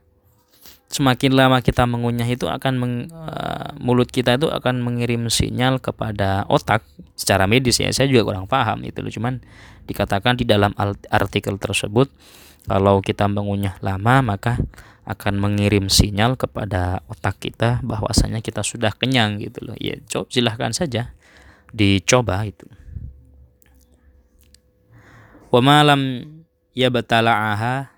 semakin 0.93 1.33
lama 1.33 1.65
kita 1.65 1.89
mengunyah 1.89 2.29
itu 2.29 2.49
akan 2.49 2.75
meng, 2.77 2.95
uh, 3.09 3.73
mulut 3.81 4.13
kita 4.13 4.37
itu 4.37 4.53
akan 4.53 4.85
mengirim 4.85 5.33
sinyal 5.33 5.81
kepada 5.81 6.45
otak 6.53 6.85
secara 7.17 7.49
medis 7.49 7.81
ya. 7.81 7.89
Saya 7.89 8.13
juga 8.13 8.29
kurang 8.29 8.45
paham 8.45 8.85
itu 8.85 9.01
loh. 9.01 9.09
Cuman 9.09 9.41
dikatakan 9.89 10.37
di 10.37 10.45
dalam 10.45 10.77
artikel 11.09 11.57
tersebut 11.57 12.13
kalau 12.69 13.01
kita 13.01 13.27
mengunyah 13.27 13.81
lama 13.81 14.37
maka 14.37 14.61
akan 15.03 15.35
mengirim 15.43 15.91
sinyal 15.91 16.39
kepada 16.39 17.03
otak 17.11 17.43
kita 17.43 17.83
bahwasanya 17.83 18.39
kita 18.39 18.63
sudah 18.63 18.95
kenyang 18.95 19.41
gitu 19.41 19.65
loh. 19.65 19.77
Ya 19.81 19.99
coba 20.07 20.29
silahkan 20.31 20.71
saja 20.77 21.17
dicoba 21.73 22.45
itu 22.45 22.69
wa 25.53 25.61
malam 25.61 26.25
ya 26.73 26.89
batala'aha 26.89 27.93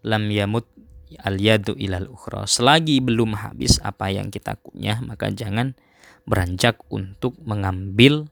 lam 0.00 0.24
yamut 0.32 0.64
al 1.20 1.36
yadu 1.36 1.76
ilal 1.76 2.08
ukhra. 2.08 2.48
Selagi 2.48 3.04
belum 3.04 3.36
habis 3.36 3.76
apa 3.84 4.08
yang 4.08 4.32
kita 4.32 4.56
kunyah 4.64 5.04
maka 5.04 5.28
jangan 5.28 5.76
beranjak 6.24 6.80
untuk 6.88 7.36
mengambil 7.44 8.24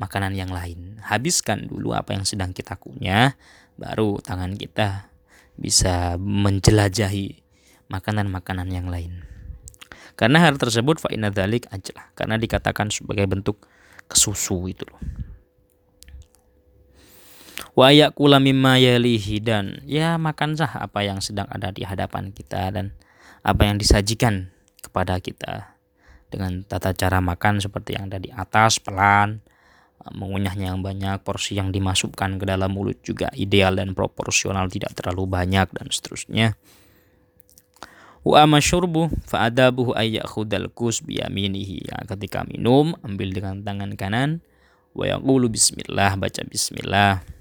makanan 0.00 0.32
yang 0.32 0.48
lain. 0.48 0.96
Habiskan 1.04 1.68
dulu 1.68 1.92
apa 1.92 2.16
yang 2.16 2.24
sedang 2.24 2.56
kita 2.56 2.80
kunyah 2.80 3.36
baru 3.76 4.24
tangan 4.24 4.56
kita 4.56 5.12
bisa 5.60 6.16
menjelajahi 6.16 7.44
makanan-makanan 7.92 8.72
yang 8.72 8.88
lain. 8.88 9.28
Karena 10.16 10.48
hal 10.48 10.56
tersebut 10.56 10.96
fa 10.96 11.12
inna 11.12 11.28
dzalik 11.28 11.68
ajlah 11.68 12.08
karena 12.16 12.40
dikatakan 12.40 12.88
sebagai 12.88 13.28
bentuk 13.28 13.68
kesusu 14.08 14.64
itu 14.72 14.88
loh 14.88 15.35
wa 17.76 17.92
yakula 17.92 18.40
mimma 18.40 18.80
yalihi 18.80 19.44
dan 19.44 19.84
ya 19.84 20.16
makan 20.16 20.56
sah 20.56 20.80
apa 20.80 21.04
yang 21.04 21.20
sedang 21.20 21.44
ada 21.52 21.68
di 21.68 21.84
hadapan 21.84 22.32
kita 22.32 22.72
dan 22.72 22.96
apa 23.44 23.68
yang 23.68 23.76
disajikan 23.76 24.48
kepada 24.80 25.20
kita. 25.20 25.76
Dengan 26.26 26.66
tata 26.66 26.90
cara 26.90 27.22
makan 27.22 27.62
seperti 27.62 27.94
yang 27.94 28.10
ada 28.10 28.18
di 28.18 28.32
atas 28.34 28.82
pelan 28.82 29.44
mengunyahnya 30.06 30.74
yang 30.74 30.82
banyak 30.82 31.22
porsi 31.22 31.58
yang 31.58 31.74
dimasukkan 31.74 32.38
ke 32.38 32.44
dalam 32.46 32.70
mulut 32.70 32.98
juga 33.02 33.30
ideal 33.34 33.78
dan 33.78 33.94
proporsional 33.94 34.70
tidak 34.70 34.94
terlalu 34.94 35.26
banyak 35.26 35.66
dan 35.70 35.86
seterusnya. 35.90 36.58
Wa 38.26 38.42
amasyurbu 38.42 39.22
fa 39.22 39.46
adabuhu 39.46 39.94
ayyakhudal 39.94 40.74
kus 40.74 40.98
biyaminihi. 41.02 41.90
Ya, 41.90 42.02
ketika 42.10 42.42
minum 42.42 42.98
ambil 43.06 43.30
dengan 43.30 43.62
tangan 43.62 43.94
kanan. 43.94 44.42
Wa 44.96 45.06
yaqulu 45.06 45.46
bismillah 45.52 46.18
baca 46.18 46.42
bismillah 46.48 47.35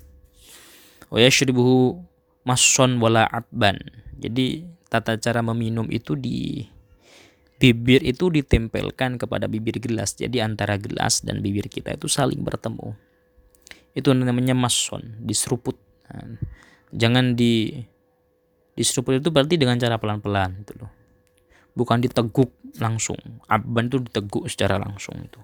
wa 1.09 1.19
yashribuhu 1.21 2.01
mason 2.45 3.01
wala 3.01 3.25
abban. 3.27 3.77
Jadi 4.15 4.63
tata 4.87 5.17
cara 5.19 5.41
meminum 5.41 5.89
itu 5.91 6.15
di 6.15 6.63
bibir 7.59 8.05
itu 8.05 8.29
ditempelkan 8.31 9.19
kepada 9.19 9.49
bibir 9.49 9.81
gelas. 9.81 10.15
Jadi 10.15 10.39
antara 10.39 10.79
gelas 10.79 11.25
dan 11.25 11.41
bibir 11.41 11.67
kita 11.67 11.97
itu 11.97 12.07
saling 12.07 12.39
bertemu. 12.45 12.95
Itu 13.95 14.11
namanya 14.13 14.53
mason, 14.55 15.23
diseruput. 15.23 15.75
Nah, 16.11 16.39
jangan 16.91 17.33
di 17.33 17.73
diseruput 18.75 19.23
itu 19.23 19.31
berarti 19.31 19.55
dengan 19.55 19.79
cara 19.79 19.95
pelan-pelan 19.97 20.63
itu 20.63 20.73
loh. 20.77 20.91
Bukan 21.75 21.99
diteguk 21.99 22.55
langsung. 22.79 23.19
Abban 23.51 23.91
itu 23.91 23.99
diteguk 23.99 24.47
secara 24.47 24.79
langsung 24.79 25.15
itu. 25.19 25.39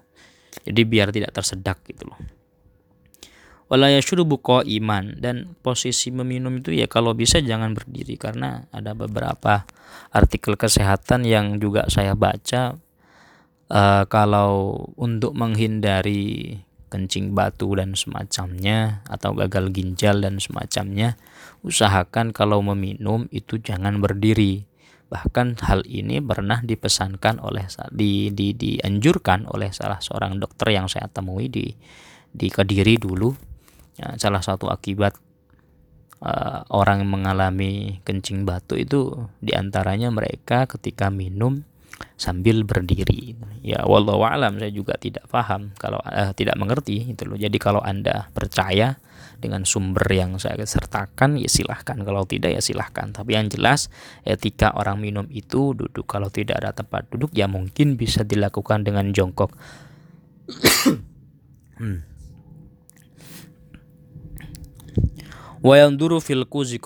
Jadi 0.68 0.80
biar 0.84 1.08
tidak 1.12 1.32
tersedak 1.32 1.80
gitu 1.88 2.08
loh 2.08 2.41
wala 3.72 3.88
buko 4.28 4.60
iman 4.60 5.16
dan 5.16 5.56
posisi 5.64 6.12
meminum 6.12 6.60
itu 6.60 6.76
ya 6.76 6.84
kalau 6.84 7.16
bisa 7.16 7.40
jangan 7.40 7.72
berdiri. 7.72 8.20
Karena 8.20 8.68
ada 8.68 8.92
beberapa 8.92 9.64
artikel 10.12 10.60
kesehatan 10.60 11.24
yang 11.24 11.56
juga 11.56 11.88
saya 11.88 12.12
baca 12.12 12.76
uh, 13.72 14.04
kalau 14.12 14.84
untuk 15.00 15.32
menghindari 15.32 16.60
kencing 16.92 17.32
batu 17.32 17.72
dan 17.72 17.96
semacamnya 17.96 19.00
atau 19.08 19.32
gagal 19.32 19.72
ginjal 19.72 20.20
dan 20.20 20.36
semacamnya 20.36 21.16
usahakan 21.64 22.36
kalau 22.36 22.60
meminum 22.60 23.24
itu 23.32 23.56
jangan 23.56 24.04
berdiri. 24.04 24.68
Bahkan 25.08 25.64
hal 25.64 25.88
ini 25.88 26.20
pernah 26.20 26.60
dipesankan 26.60 27.40
oleh 27.40 27.64
di, 27.88 28.28
di 28.36 28.52
dianjurkan 28.52 29.48
oleh 29.48 29.72
salah 29.72 30.00
seorang 30.04 30.36
dokter 30.36 30.76
yang 30.76 30.92
saya 30.92 31.08
temui 31.08 31.48
di 31.48 31.72
di 32.32 32.48
Kediri 32.48 32.96
dulu 32.96 33.51
ya, 33.98 34.16
salah 34.16 34.40
satu 34.40 34.68
akibat 34.68 35.16
uh, 36.22 36.64
orang 36.70 37.04
mengalami 37.04 38.00
kencing 38.06 38.46
batu 38.46 38.78
itu 38.78 39.26
di 39.42 39.52
antaranya 39.52 40.08
mereka 40.08 40.70
ketika 40.70 41.10
minum 41.10 41.66
sambil 42.16 42.62
berdiri. 42.66 43.34
Ya 43.62 43.86
wallahu 43.86 44.26
alam 44.26 44.58
saya 44.58 44.70
juga 44.74 44.98
tidak 44.98 45.26
paham 45.30 45.74
kalau 45.78 45.98
uh, 46.02 46.34
tidak 46.34 46.58
mengerti 46.58 47.14
itu 47.14 47.22
loh. 47.26 47.38
Jadi 47.38 47.58
kalau 47.58 47.82
anda 47.82 48.30
percaya 48.34 48.98
dengan 49.42 49.66
sumber 49.66 50.06
yang 50.06 50.38
saya 50.38 50.62
sertakan 50.62 51.38
ya 51.38 51.50
silahkan. 51.50 51.98
Kalau 51.98 52.22
tidak 52.26 52.54
ya 52.58 52.62
silahkan. 52.62 53.10
Tapi 53.10 53.34
yang 53.34 53.50
jelas 53.50 53.90
etika 54.22 54.74
orang 54.74 55.02
minum 55.02 55.26
itu 55.30 55.74
duduk. 55.74 56.06
Kalau 56.06 56.30
tidak 56.30 56.62
ada 56.62 56.70
tempat 56.70 57.10
duduk 57.10 57.34
ya 57.34 57.50
mungkin 57.50 57.98
bisa 57.98 58.22
dilakukan 58.22 58.86
dengan 58.86 59.10
jongkok. 59.10 59.50
Hmm. 61.72 62.11
Wa 65.62 65.74
yanduru 65.78 66.18
fil 66.18 66.44
kuzi 66.46 66.82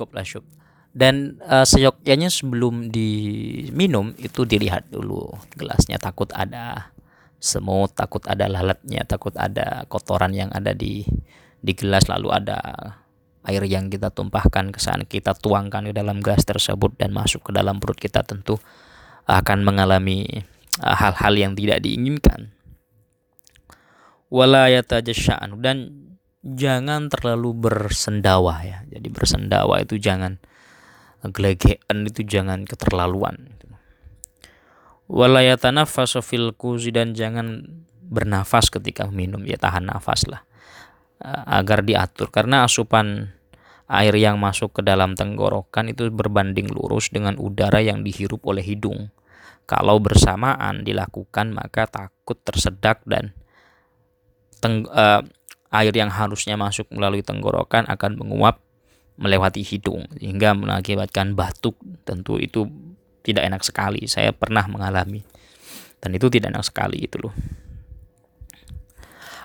dan 0.96 1.36
uh, 1.44 1.68
seyogyanya 1.68 2.32
sebelum 2.32 2.88
diminum 2.88 4.16
itu 4.16 4.48
dilihat 4.48 4.88
dulu 4.88 5.28
gelasnya. 5.52 6.00
Takut 6.00 6.32
ada 6.32 6.96
semut 7.36 7.92
takut 7.92 8.24
ada 8.24 8.48
lalatnya 8.48 9.04
takut 9.04 9.36
ada 9.36 9.84
kotoran 9.92 10.32
yang 10.32 10.48
ada 10.56 10.72
di 10.72 11.04
di 11.60 11.72
gelas 11.76 12.08
lalu 12.08 12.32
ada 12.32 12.58
air 13.44 13.62
yang 13.68 13.92
kita 13.92 14.10
tumpahkan 14.10 14.72
ke 14.72 14.80
sana 14.80 15.04
kita 15.04 15.36
tuangkan 15.36 15.86
ke 15.86 15.94
dalam 15.94 16.18
gelas 16.24 16.42
tersebut 16.42 16.96
dan 16.98 17.12
masuk 17.12 17.46
ke 17.46 17.50
dalam 17.52 17.78
perut 17.78 18.00
kita 18.00 18.24
tentu 18.24 18.56
akan 19.28 19.62
mengalami 19.62 20.26
uh, 20.80 20.96
hal-hal 20.96 21.34
yang 21.36 21.52
tidak 21.52 21.82
diinginkan. 21.84 22.54
Wala 24.26 24.66
dan 25.62 25.76
jangan 26.54 27.10
terlalu 27.10 27.50
bersendawa 27.56 28.62
ya. 28.62 28.78
Jadi 28.86 29.08
bersendawa 29.10 29.82
itu 29.82 29.98
jangan 29.98 30.38
gelegean 31.34 32.06
itu 32.06 32.22
jangan 32.22 32.62
keterlaluan. 32.62 33.50
Walayatanafasu 35.10 36.22
fil 36.22 36.54
kuzi 36.54 36.94
dan 36.94 37.14
jangan 37.14 37.66
bernafas 38.06 38.70
ketika 38.70 39.10
minum 39.10 39.42
ya 39.42 39.58
tahan 39.58 39.90
nafas 39.90 40.26
lah 40.30 40.46
agar 41.26 41.82
diatur 41.82 42.30
karena 42.30 42.62
asupan 42.66 43.34
air 43.86 44.14
yang 44.18 44.38
masuk 44.38 44.78
ke 44.78 44.82
dalam 44.82 45.14
tenggorokan 45.14 45.90
itu 45.90 46.10
berbanding 46.10 46.70
lurus 46.70 47.10
dengan 47.10 47.38
udara 47.38 47.78
yang 47.78 48.02
dihirup 48.02 48.42
oleh 48.46 48.62
hidung. 48.62 49.14
Kalau 49.66 49.98
bersamaan 49.98 50.86
dilakukan 50.86 51.50
maka 51.50 51.90
takut 51.90 52.38
tersedak 52.42 53.02
dan 53.06 53.34
teng, 54.62 54.86
uh, 54.90 55.22
air 55.82 55.92
yang 55.92 56.12
harusnya 56.12 56.56
masuk 56.56 56.88
melalui 56.92 57.20
tenggorokan 57.20 57.84
akan 57.88 58.20
menguap 58.20 58.62
melewati 59.16 59.64
hidung 59.64 60.04
hingga 60.20 60.52
mengakibatkan 60.52 61.32
batuk 61.32 61.76
tentu 62.04 62.36
itu 62.36 62.68
tidak 63.24 63.48
enak 63.48 63.62
sekali 63.64 64.04
saya 64.04 64.30
pernah 64.30 64.64
mengalami 64.68 65.24
dan 65.98 66.12
itu 66.12 66.28
tidak 66.28 66.52
enak 66.52 66.64
sekali 66.64 67.00
itu 67.00 67.16
loh 67.18 67.34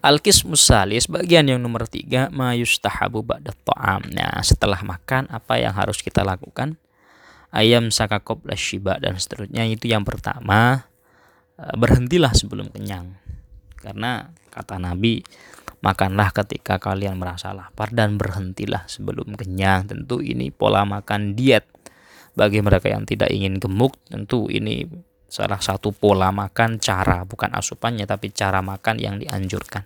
Al-Qis 0.02 0.42
musalis 0.50 1.06
bagian 1.06 1.46
yang 1.46 1.62
nomor 1.62 1.86
tiga 1.86 2.26
mayustahabu 2.34 3.22
ba'da 3.22 3.54
ta'am. 3.54 4.10
Nah, 4.10 4.42
setelah 4.42 4.82
makan 4.82 5.30
apa 5.30 5.62
yang 5.62 5.78
harus 5.78 6.02
kita 6.02 6.26
lakukan? 6.26 6.82
Ayam 7.54 7.94
sakakop 7.94 8.42
shiba 8.58 8.98
dan 8.98 9.22
seterusnya 9.22 9.62
itu 9.70 9.86
yang 9.86 10.02
pertama 10.02 10.90
eh, 11.62 11.76
berhentilah 11.78 12.34
sebelum 12.34 12.74
kenyang. 12.74 13.14
karena 13.82 14.30
kata 14.54 14.78
Nabi 14.78 15.26
makanlah 15.82 16.30
ketika 16.32 16.78
kalian 16.78 17.18
merasa 17.18 17.52
lapar 17.52 17.90
dan 17.92 18.16
berhentilah 18.16 18.86
sebelum 18.86 19.34
kenyang. 19.34 19.90
Tentu 19.90 20.22
ini 20.22 20.54
pola 20.54 20.86
makan 20.86 21.34
diet. 21.34 21.66
Bagi 22.32 22.64
mereka 22.64 22.88
yang 22.88 23.04
tidak 23.04 23.28
ingin 23.28 23.60
gemuk 23.60 24.00
tentu 24.08 24.48
ini 24.48 24.88
salah 25.28 25.60
satu 25.60 25.92
pola 25.92 26.32
makan 26.32 26.80
cara 26.80 27.28
bukan 27.28 27.52
asupannya 27.52 28.08
tapi 28.08 28.32
cara 28.32 28.64
makan 28.64 28.96
yang 29.02 29.20
dianjurkan. 29.20 29.84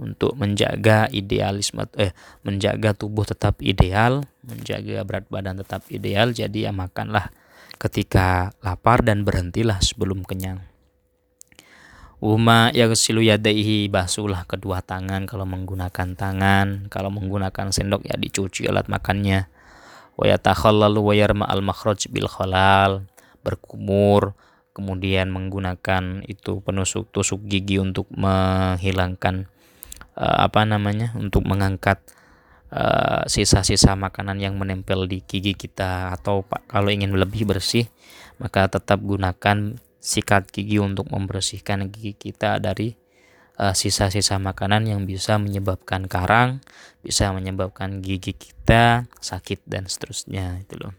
Untuk 0.00 0.34
menjaga 0.40 1.12
idealisme 1.12 1.84
eh 2.00 2.16
menjaga 2.42 2.96
tubuh 2.96 3.28
tetap 3.28 3.60
ideal 3.60 4.24
menjaga 4.40 5.04
berat 5.04 5.28
badan 5.28 5.60
tetap 5.60 5.84
ideal 5.92 6.32
jadi 6.32 6.68
ya 6.68 6.72
makanlah 6.72 7.28
ketika 7.76 8.56
lapar 8.64 9.04
dan 9.04 9.28
berhentilah 9.28 9.76
sebelum 9.84 10.24
kenyang 10.24 10.69
Uma 12.20 12.68
yaghsilu 12.76 13.24
yadaihi 13.24 13.88
basuhlah 13.88 14.44
kedua 14.44 14.84
tangan 14.84 15.24
kalau 15.24 15.48
menggunakan 15.48 16.12
tangan, 16.12 16.92
kalau 16.92 17.08
menggunakan 17.08 17.72
sendok 17.72 18.04
ya 18.04 18.12
dicuci 18.20 18.68
alat 18.68 18.92
makannya. 18.92 19.48
Wa 20.20 20.28
yatakhallalu 20.28 21.00
wa 21.00 21.14
yarma 21.16 21.44
al 21.48 21.64
makhraj 21.64 22.12
bil 22.12 22.28
khalal, 22.28 23.08
berkumur, 23.40 24.36
kemudian 24.76 25.32
menggunakan 25.32 26.20
itu 26.28 26.60
penusuk 26.60 27.08
tusuk 27.08 27.40
gigi 27.48 27.80
untuk 27.80 28.04
menghilangkan 28.12 29.48
uh, 30.20 30.44
apa 30.44 30.68
namanya? 30.68 31.16
untuk 31.16 31.48
mengangkat 31.48 32.04
eh, 32.68 33.24
sisa-sisa 33.26 33.96
uh, 33.96 33.98
makanan 33.98 34.44
yang 34.44 34.60
menempel 34.60 35.08
di 35.08 35.24
gigi 35.24 35.56
kita 35.56 36.12
atau 36.20 36.44
kalau 36.68 36.92
ingin 36.92 37.16
lebih 37.16 37.48
bersih 37.48 37.88
maka 38.36 38.68
tetap 38.68 39.00
gunakan 39.00 39.80
sikat 40.00 40.48
gigi 40.48 40.80
untuk 40.80 41.12
membersihkan 41.12 41.92
gigi 41.92 42.16
kita 42.16 42.56
dari 42.56 42.96
eh, 43.60 43.74
sisa-sisa 43.76 44.40
uh, 44.40 44.42
makanan 44.42 44.88
yang 44.88 45.04
bisa 45.04 45.36
menyebabkan 45.36 46.08
karang, 46.08 46.64
bisa 47.04 47.30
menyebabkan 47.36 48.00
gigi 48.00 48.32
kita 48.32 49.04
sakit 49.20 49.62
dan 49.68 49.86
seterusnya 49.86 50.64
itu 50.64 50.80
loh. 50.80 50.96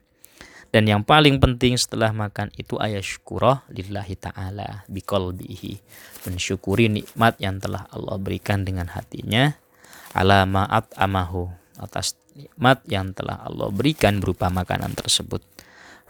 Dan 0.71 0.87
yang 0.87 1.03
paling 1.03 1.35
penting 1.43 1.75
setelah 1.75 2.15
makan 2.15 2.47
itu 2.55 2.79
ayasyukurah 2.79 3.67
lillahi 3.75 4.15
ta'ala 4.15 4.87
biqalbihi. 4.87 5.83
Mensyukuri 6.23 6.87
nikmat 6.87 7.35
yang 7.43 7.59
telah 7.59 7.91
Allah 7.91 8.15
berikan 8.15 8.63
dengan 8.63 8.87
hatinya. 8.87 9.51
Ala 10.15 10.47
ma'at 10.47 10.95
amahu. 10.95 11.51
Atas 11.75 12.15
nikmat 12.39 12.87
yang 12.87 13.11
telah 13.11 13.43
Allah 13.43 13.67
berikan 13.67 14.23
berupa 14.23 14.47
makanan 14.47 14.95
tersebut. 14.95 15.43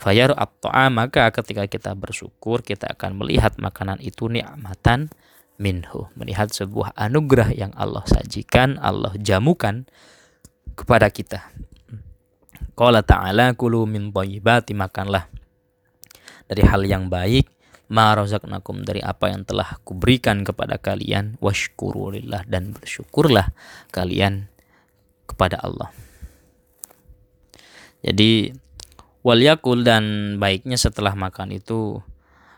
Fayaru 0.02 0.34
abto'a 0.34 0.90
maka 0.90 1.30
ketika 1.30 1.70
kita 1.70 1.94
bersyukur 1.94 2.66
kita 2.66 2.90
akan 2.98 3.22
melihat 3.22 3.54
makanan 3.62 4.02
itu 4.02 4.26
ni'matan 4.26 5.14
minhu. 5.62 6.10
Melihat 6.18 6.50
sebuah 6.50 6.98
anugerah 6.98 7.54
yang 7.54 7.70
Allah 7.78 8.02
sajikan, 8.10 8.82
Allah 8.82 9.14
jamukan 9.22 9.86
kepada 10.74 11.14
kita. 11.14 11.54
Qala 12.74 13.06
ta'ala 13.06 13.54
kulu 13.54 13.86
min 13.86 14.10
thayyibati 14.10 14.74
makanlah 14.74 15.30
dari 16.50 16.66
hal 16.66 16.82
yang 16.82 17.06
baik 17.06 17.46
ma 17.92 18.16
razaqnakum 18.18 18.82
dari 18.82 19.04
apa 19.06 19.30
yang 19.30 19.46
telah 19.46 19.78
kuberikan 19.86 20.42
kepada 20.42 20.82
kalian 20.82 21.38
washkurulillah 21.44 22.48
dan 22.50 22.74
bersyukurlah 22.74 23.54
kalian 23.94 24.50
kepada 25.30 25.62
Allah. 25.62 25.94
Jadi 28.02 28.56
wal 29.22 29.42
yakul 29.42 29.86
dan 29.86 30.36
baiknya 30.42 30.78
setelah 30.78 31.14
makan 31.14 31.54
itu 31.54 32.02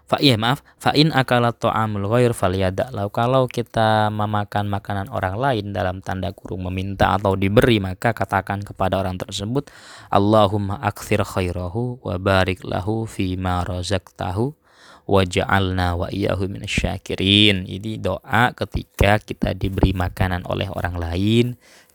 fa 0.03 0.19
iya 0.19 0.35
maaf 0.35 0.59
fa 0.79 0.91
in 0.93 1.15
akala 1.15 1.55
ta'amul 1.55 2.11
ghair 2.11 2.35
falyada. 2.35 2.91
Kalau 3.11 3.47
kita 3.47 4.11
memakan 4.11 4.67
makanan 4.67 5.07
orang 5.09 5.39
lain 5.39 5.65
dalam 5.71 6.03
tanda 6.03 6.35
kurung 6.35 6.67
meminta 6.67 7.15
atau 7.15 7.39
diberi 7.39 7.79
maka 7.79 8.11
katakan 8.11 8.61
kepada 8.61 8.99
orang 8.99 9.15
tersebut 9.15 9.71
Allahumma 10.11 10.79
akthir 10.83 11.23
khairahu 11.23 12.03
wa 12.03 12.15
barik 12.19 12.63
lahu 12.67 13.07
fi 13.07 13.39
ma 13.39 13.63
razaqtahu 13.63 14.62
wa 15.03 15.21
ja'alna 15.27 15.99
wa 15.99 16.07
iyyahu 16.07 16.47
minasyakirin 16.47 17.67
ini 17.67 17.99
doa 17.99 18.55
ketika 18.55 19.19
kita 19.19 19.51
diberi 19.51 19.91
makanan 19.91 20.47
oleh 20.47 20.71
orang 20.71 20.95
lain 20.95 21.45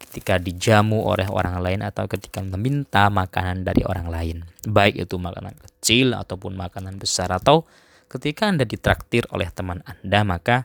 ketika 0.08 0.40
dijamu 0.40 1.04
oleh 1.04 1.28
orang 1.28 1.60
lain 1.60 1.84
atau 1.84 2.08
ketika 2.08 2.40
meminta 2.40 3.12
makanan 3.12 3.66
dari 3.66 3.84
orang 3.84 4.08
lain. 4.08 4.36
Baik 4.64 5.04
itu 5.04 5.20
makanan 5.20 5.52
kecil 5.58 6.16
ataupun 6.16 6.56
makanan 6.56 6.96
besar 6.96 7.28
atau 7.28 7.68
ketika 8.08 8.48
Anda 8.48 8.64
ditraktir 8.64 9.28
oleh 9.28 9.52
teman 9.52 9.84
Anda 9.84 10.24
maka 10.24 10.64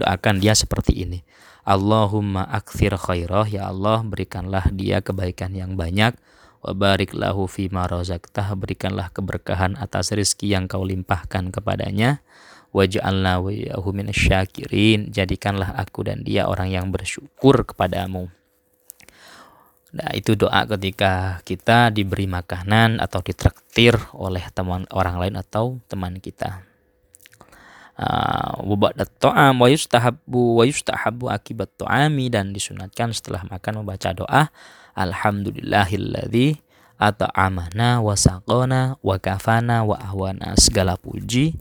doakan 0.00 0.40
dia 0.40 0.56
seperti 0.56 1.04
ini. 1.04 1.20
Allahumma 1.68 2.48
akthir 2.48 2.96
khairah 2.96 3.44
ya 3.44 3.68
Allah 3.68 4.00
berikanlah 4.00 4.72
dia 4.72 5.04
kebaikan 5.04 5.52
yang 5.52 5.76
banyak 5.76 6.16
wa 6.64 6.72
barik 6.74 7.14
lahu 7.14 7.46
ma 7.70 7.86
razaqtah 7.86 8.54
berikanlah 8.58 9.10
keberkahan 9.14 9.78
atas 9.78 10.10
rezeki 10.14 10.54
yang 10.54 10.64
kau 10.66 10.82
limpahkan 10.82 11.54
kepadanya. 11.54 12.20
Waj'alna 12.68 13.40
wa 13.40 13.48
yahu 13.48 13.96
minasyakirin 13.96 15.08
jadikanlah 15.08 15.72
aku 15.72 16.04
dan 16.04 16.20
dia 16.20 16.44
orang 16.44 16.68
yang 16.68 16.92
bersyukur 16.92 17.64
kepadamu. 17.64 18.28
Nah, 19.88 20.12
itu 20.12 20.36
doa 20.36 20.68
ketika 20.68 21.40
kita 21.48 21.88
diberi 21.88 22.28
makanan 22.28 23.00
atau 23.00 23.24
ditraktir 23.24 23.96
oleh 24.12 24.44
teman 24.52 24.84
orang 24.92 25.16
lain 25.16 25.34
atau 25.40 25.80
teman 25.88 26.20
kita. 26.20 26.60
Wabada 28.62 29.08
to'am 29.08 29.58
wa 29.58 29.66
yustahabbu 29.66 30.60
wa 30.60 30.64
yustahabbu 30.68 31.32
akibat 31.32 31.72
to'ami 31.80 32.30
dan 32.30 32.52
disunatkan 32.52 33.16
setelah 33.16 33.42
makan 33.48 33.82
membaca 33.82 34.12
doa 34.14 34.52
Alhamdulillahilladzi 34.98 36.58
ata'amana 36.98 38.02
wa 38.02 38.18
saqona 38.18 38.98
wa 38.98 39.16
kafana 39.22 39.86
wa 39.86 39.94
ahwana 39.94 40.58
segala 40.58 40.98
puji 40.98 41.54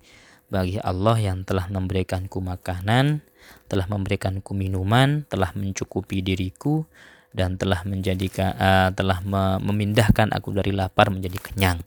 bagi 0.50 0.82
Allah 0.82 1.22
yang 1.22 1.46
telah 1.46 1.70
memberikanku 1.70 2.42
makanan, 2.42 3.22
telah 3.70 3.86
memberikanku 3.86 4.58
minuman, 4.58 5.28
telah 5.30 5.54
mencukupi 5.54 6.26
diriku 6.26 6.88
dan 7.36 7.60
telah 7.60 7.86
menjadikan 7.86 8.58
uh, 8.58 8.90
telah 8.96 9.22
memindahkan 9.62 10.34
aku 10.34 10.58
dari 10.58 10.74
lapar 10.74 11.14
menjadi 11.14 11.38
kenyang. 11.38 11.80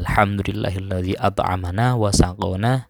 Alhamdulillahilladzi 0.00 1.20
at'amana 1.20 2.00
wa 2.00 2.08
saqona 2.08 2.88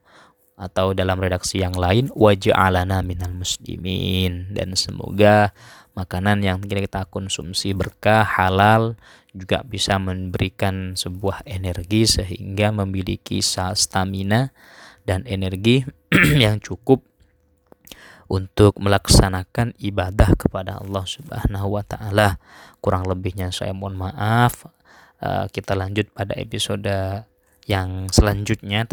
atau 0.56 0.96
dalam 0.96 1.20
redaksi 1.20 1.60
yang 1.60 1.76
lain 1.76 2.08
waja'alana 2.16 3.04
minal 3.04 3.34
muslimin 3.36 4.56
dan 4.56 4.72
semoga 4.72 5.52
makanan 5.96 6.44
yang 6.44 6.60
kita 6.60 7.08
konsumsi 7.08 7.72
berkah 7.72 8.22
halal 8.22 9.00
juga 9.32 9.64
bisa 9.64 9.96
memberikan 9.96 10.92
sebuah 10.92 11.44
energi 11.48 12.04
sehingga 12.04 12.72
memiliki 12.72 13.40
stamina 13.42 14.52
dan 15.08 15.24
energi 15.24 15.88
yang 16.44 16.60
cukup 16.60 17.00
untuk 18.26 18.76
melaksanakan 18.76 19.72
ibadah 19.78 20.34
kepada 20.34 20.82
Allah 20.82 21.04
Subhanahu 21.06 21.78
wa 21.78 21.84
taala. 21.86 22.42
Kurang 22.82 23.06
lebihnya 23.06 23.54
saya 23.54 23.72
mohon 23.72 23.96
maaf. 23.96 24.66
Uh, 25.16 25.48
kita 25.48 25.72
lanjut 25.72 26.12
pada 26.12 26.36
episode 26.36 26.84
yang 27.64 28.10
selanjutnya 28.12 28.84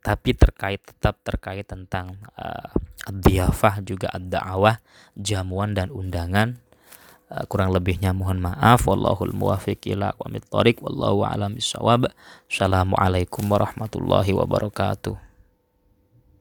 tapi 0.00 0.32
terkait 0.32 0.80
tetap 0.80 1.20
terkait 1.20 1.68
tentang 1.68 2.16
uh, 2.40 2.72
diafah 3.08 3.84
juga 3.84 4.08
ad-da'wah, 4.12 4.80
jamuan 5.16 5.76
dan 5.76 5.92
undangan. 5.92 6.56
Uh, 7.30 7.46
kurang 7.46 7.70
lebihnya 7.70 8.10
mohon 8.10 8.42
maaf. 8.42 8.88
Wallahul 8.88 9.36
muwafiq 9.36 9.86
ila 9.92 10.16
aqwamit 10.16 10.48
thoriq 10.50 10.82
wallahu 10.82 11.22
a'lam 11.22 11.54
bissawab. 11.54 12.10
Assalamualaikum 12.48 13.46
warahmatullahi 13.46 14.34
wabarakatuh. 14.34 15.29